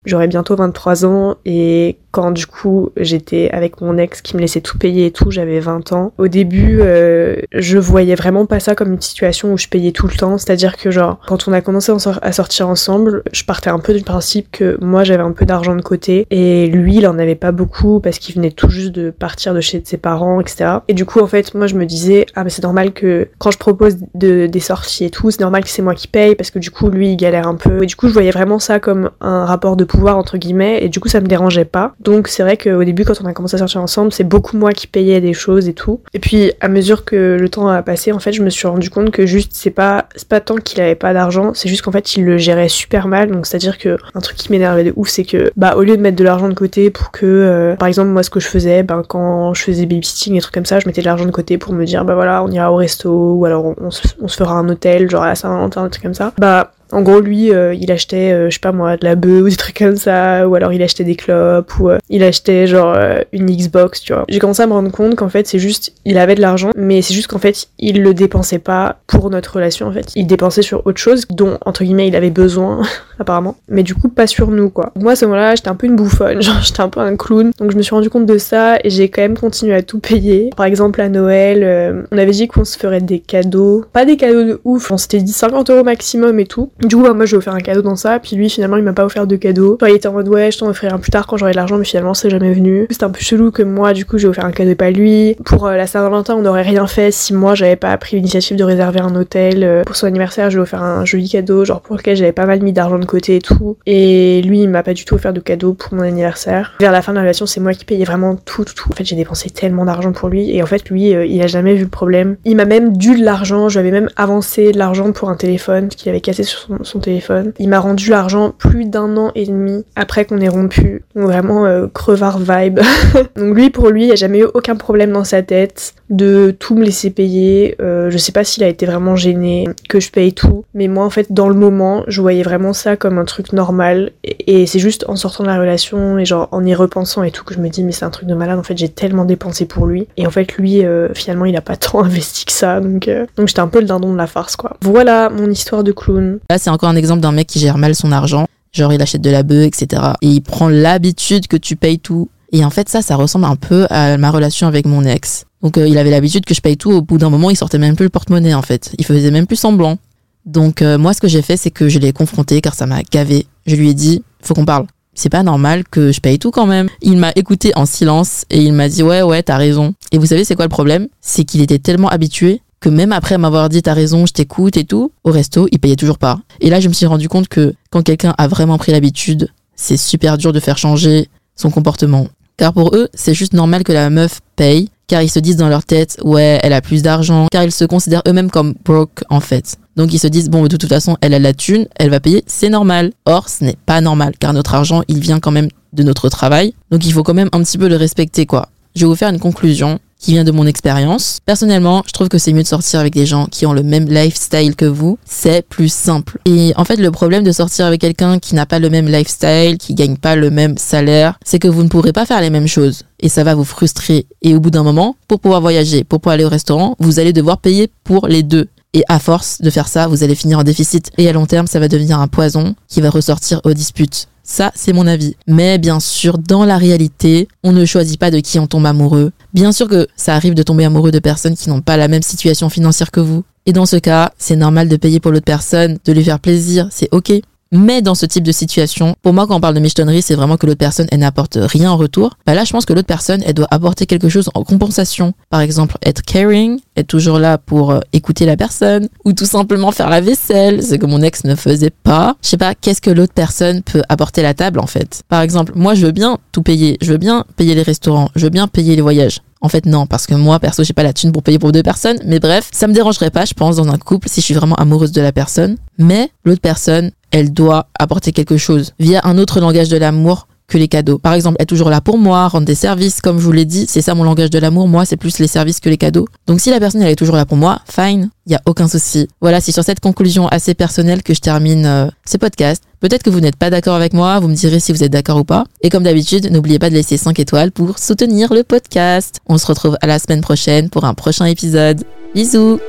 [0.08, 4.62] J'aurai bientôt 23 ans et quand du coup j'étais avec mon ex qui me laissait
[4.62, 6.14] tout payer et tout, j'avais 20 ans.
[6.18, 10.08] Au début, euh, je voyais vraiment pas ça comme une situation où je payais tout
[10.08, 11.92] le temps, c'est-à-dire que genre quand on a commencé
[12.22, 15.76] à sortir ensemble, je partais un peu du principe que moi j'avais un peu d'argent
[15.76, 19.10] de côté et lui il en avait pas beaucoup parce qu'il venait tout juste de
[19.10, 20.78] partir de chez ses parents, etc.
[20.88, 23.52] Et du coup en fait moi je me disais ah mais c'est normal que quand
[23.52, 26.52] je propose de, des sorties et tout, c'est normal que c'est moi qui paye parce
[26.52, 27.84] que du coup lui il galère un peu.
[27.84, 31.00] Et du coup je voyais vraiment ça comme un rapport de entre guillemets et du
[31.00, 31.94] coup ça me dérangeait pas.
[32.00, 34.72] Donc c'est vrai qu'au début, quand on a commencé à sortir ensemble, c'est beaucoup moi
[34.74, 36.02] qui payais des choses et tout.
[36.14, 38.90] Et puis à mesure que le temps a passé, en fait, je me suis rendu
[38.90, 41.92] compte que juste c'est pas c'est pas tant qu'il avait pas d'argent, c'est juste qu'en
[41.92, 43.32] fait il le gérait super mal.
[43.32, 45.84] Donc c'est à dire que un truc qui m'énervait de ouf, c'est que bah au
[45.84, 48.40] lieu de mettre de l'argent de côté pour que, euh, par exemple moi ce que
[48.40, 51.26] je faisais, ben quand je faisais babysitting et trucs comme ça, je mettais de l'argent
[51.26, 54.08] de côté pour me dire bah voilà on ira au resto ou alors on, se,
[54.22, 56.34] on se fera un hôtel genre à Saint-Valentin, un truc comme ça.
[56.38, 59.44] Bah en gros, lui, euh, il achetait, euh, je sais pas moi, de la bœuf
[59.44, 62.68] ou des trucs comme ça, ou alors il achetait des clopes, ou euh, il achetait
[62.68, 62.98] genre
[63.34, 64.26] une Xbox, tu vois.
[64.30, 67.02] J'ai commencé à me rendre compte qu'en fait, c'est juste, il avait de l'argent, mais
[67.02, 70.12] c'est juste qu'en fait, il le dépensait pas pour notre relation, en fait.
[70.16, 72.82] Il dépensait sur autre chose, dont, entre guillemets, il avait besoin,
[73.20, 73.58] apparemment.
[73.68, 74.92] Mais du coup, pas sur nous, quoi.
[74.96, 77.52] Moi, à ce moment-là, j'étais un peu une bouffonne, genre, j'étais un peu un clown.
[77.60, 80.00] Donc, je me suis rendu compte de ça, et j'ai quand même continué à tout
[80.00, 80.50] payer.
[80.56, 83.86] Par exemple, à Noël, on avait dit qu'on se ferait des cadeaux.
[83.92, 86.70] Pas des cadeaux de ouf, on s'était dit 50 euros maximum et tout.
[86.82, 88.84] Du coup, bah, moi, je vais offert un cadeau dans ça, puis lui, finalement, il
[88.84, 89.78] m'a pas offert de cadeau.
[89.82, 91.56] Enfin, il était en mode, ouais, je t'en offrirai un plus tard quand j'aurai de
[91.56, 92.88] l'argent, mais finalement, c'est jamais venu.
[92.92, 95.36] C'était un peu chelou que moi, du coup, j'ai offert un cadeau et pas lui.
[95.44, 98.64] Pour euh, la Saint-Valentin, on n'aurait rien fait si moi, j'avais pas pris l'initiative de
[98.64, 99.64] réserver un hôtel.
[99.64, 102.32] Euh, pour son anniversaire, je lui ai offert un joli cadeau, genre pour lequel j'avais
[102.32, 103.78] pas mal mis d'argent de côté et tout.
[103.88, 106.76] Et lui, il m'a pas du tout offert de cadeau pour mon anniversaire.
[106.80, 108.90] Vers la fin de la relation, c'est moi qui payais vraiment tout, tout, tout.
[108.92, 111.48] En fait, j'ai dépensé tellement d'argent pour lui, et en fait, lui, euh, il a
[111.48, 112.38] jamais vu le problème.
[112.46, 115.88] Il m'a même dû de l'argent, je lui même avancé de l'argent pour un téléphone,
[115.88, 116.67] qu'il avait cassé sur son
[117.00, 117.54] téléphone.
[117.60, 121.04] Il m'a rendu l'argent plus d'un an et demi après qu'on ait rompu.
[121.16, 122.80] Donc vraiment euh, crevard vibe.
[123.36, 126.76] Donc lui, pour lui, il a jamais eu aucun problème dans sa tête de tout
[126.76, 127.76] me laisser payer.
[127.82, 131.06] Euh, je sais pas s'il a été vraiment gêné que je paye tout, mais moi
[131.06, 134.12] en fait dans le moment, je voyais vraiment ça comme un truc normal.
[134.24, 137.44] Et, c'est juste en sortant de la relation et genre en y repensant et tout
[137.44, 138.60] que je me dis mais c'est un truc de malade.
[138.60, 140.08] En fait, j'ai tellement dépensé pour lui.
[140.18, 142.80] Et en fait, lui, euh, finalement, il a pas tant investi que ça.
[142.80, 144.78] Donc, donc j'étais un peu le dindon de la farce quoi.
[144.82, 146.40] Voilà mon histoire de clown.
[146.50, 148.48] Là, c'est encore un exemple d'un mec qui gère mal son argent.
[148.74, 150.02] Genre, il achète de la bœuf, etc.
[150.22, 152.30] Et il prend l'habitude que tu payes tout.
[152.52, 155.46] Et en fait, ça, ça ressemble un peu à ma relation avec mon ex.
[155.62, 156.92] Donc, euh, il avait l'habitude que je paye tout.
[156.92, 158.94] Au bout d'un moment, il sortait même plus le porte-monnaie, en fait.
[158.98, 159.98] Il faisait même plus semblant.
[160.46, 163.04] Donc, euh, moi, ce que j'ai fait, c'est que je l'ai confronté car ça m'a
[163.04, 163.48] gavé.
[163.66, 164.86] Je lui ai dit, faut qu'on parle.
[165.14, 166.88] C'est pas normal que je paye tout quand même.
[167.02, 169.94] Il m'a écouté en silence et il m'a dit, ouais, ouais, t'as raison.
[170.12, 171.08] Et vous savez, c'est quoi le problème?
[171.22, 174.84] C'est qu'il était tellement habitué que même après m'avoir dit t'as raison, je t'écoute et
[174.84, 176.40] tout, au resto, il payait toujours pas.
[176.62, 179.98] Et là, je me suis rendu compte que quand quelqu'un a vraiment pris l'habitude, c'est
[179.98, 182.28] super dur de faire changer son comportement.
[182.58, 185.70] Car pour eux, c'est juste normal que la meuf paye, car ils se disent dans
[185.70, 189.40] leur tête, ouais, elle a plus d'argent, car ils se considèrent eux-mêmes comme broke en
[189.40, 189.78] fait.
[189.96, 192.44] Donc ils se disent, bon, de toute façon, elle a la thune, elle va payer,
[192.48, 193.12] c'est normal.
[193.26, 196.74] Or, ce n'est pas normal, car notre argent, il vient quand même de notre travail.
[196.90, 198.70] Donc il faut quand même un petit peu le respecter, quoi.
[198.96, 201.40] Je vais vous faire une conclusion qui vient de mon expérience.
[201.46, 204.08] Personnellement, je trouve que c'est mieux de sortir avec des gens qui ont le même
[204.08, 205.18] lifestyle que vous.
[205.26, 206.40] C'est plus simple.
[206.46, 209.78] Et en fait, le problème de sortir avec quelqu'un qui n'a pas le même lifestyle,
[209.78, 212.68] qui gagne pas le même salaire, c'est que vous ne pourrez pas faire les mêmes
[212.68, 213.04] choses.
[213.20, 214.26] Et ça va vous frustrer.
[214.42, 217.34] Et au bout d'un moment, pour pouvoir voyager, pour pouvoir aller au restaurant, vous allez
[217.34, 218.68] devoir payer pour les deux.
[218.94, 221.12] Et à force de faire ça, vous allez finir en déficit.
[221.18, 224.28] Et à long terme, ça va devenir un poison qui va ressortir aux disputes.
[224.50, 225.36] Ça, c'est mon avis.
[225.46, 229.34] Mais bien sûr, dans la réalité, on ne choisit pas de qui on tombe amoureux.
[229.54, 232.22] Bien sûr que ça arrive de tomber amoureux de personnes qui n'ont pas la même
[232.22, 233.44] situation financière que vous.
[233.66, 236.88] Et dans ce cas, c'est normal de payer pour l'autre personne, de lui faire plaisir,
[236.92, 237.34] c'est ok.
[237.72, 240.58] Mais dans ce type de situation, pour moi, quand on parle de michetonnerie, c'est vraiment
[240.58, 242.38] que l'autre personne, elle n'apporte rien en retour.
[242.46, 245.34] Bah là, je pense que l'autre personne, elle doit apporter quelque chose en compensation.
[245.50, 249.92] Par exemple, être caring, être toujours là pour euh, écouter la personne, ou tout simplement
[249.92, 252.36] faire la vaisselle, ce que mon ex ne faisait pas.
[252.42, 255.24] Je sais pas, qu'est-ce que l'autre personne peut apporter à la table, en fait?
[255.28, 256.98] Par exemple, moi, je veux bien tout payer.
[257.02, 258.30] Je veux bien payer les restaurants.
[258.36, 259.42] Je veux bien payer les voyages.
[259.62, 261.84] En fait, non, parce que moi, perso, j'ai pas la thune pour payer pour deux
[261.84, 262.18] personnes.
[262.26, 264.76] Mais bref, ça me dérangerait pas, je pense, dans un couple, si je suis vraiment
[264.76, 265.78] amoureuse de la personne.
[265.98, 270.78] Mais l'autre personne, elle doit apporter quelque chose via un autre langage de l'amour que
[270.78, 271.18] les cadeaux.
[271.18, 273.86] Par exemple, être toujours là pour moi, rendre des services, comme je vous l'ai dit,
[273.88, 274.88] c'est ça mon langage de l'amour.
[274.88, 276.28] Moi, c'est plus les services que les cadeaux.
[276.46, 278.88] Donc si la personne elle est toujours là pour moi, fine, il y a aucun
[278.88, 279.28] souci.
[279.42, 282.84] Voilà, c'est sur cette conclusion assez personnelle que je termine euh, ce podcast.
[283.00, 285.38] Peut-être que vous n'êtes pas d'accord avec moi, vous me direz si vous êtes d'accord
[285.38, 285.66] ou pas.
[285.82, 289.40] Et comme d'habitude, n'oubliez pas de laisser 5 étoiles pour soutenir le podcast.
[289.46, 292.04] On se retrouve à la semaine prochaine pour un prochain épisode.
[292.36, 292.80] Bisous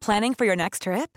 [0.00, 1.16] Planning for your next trip?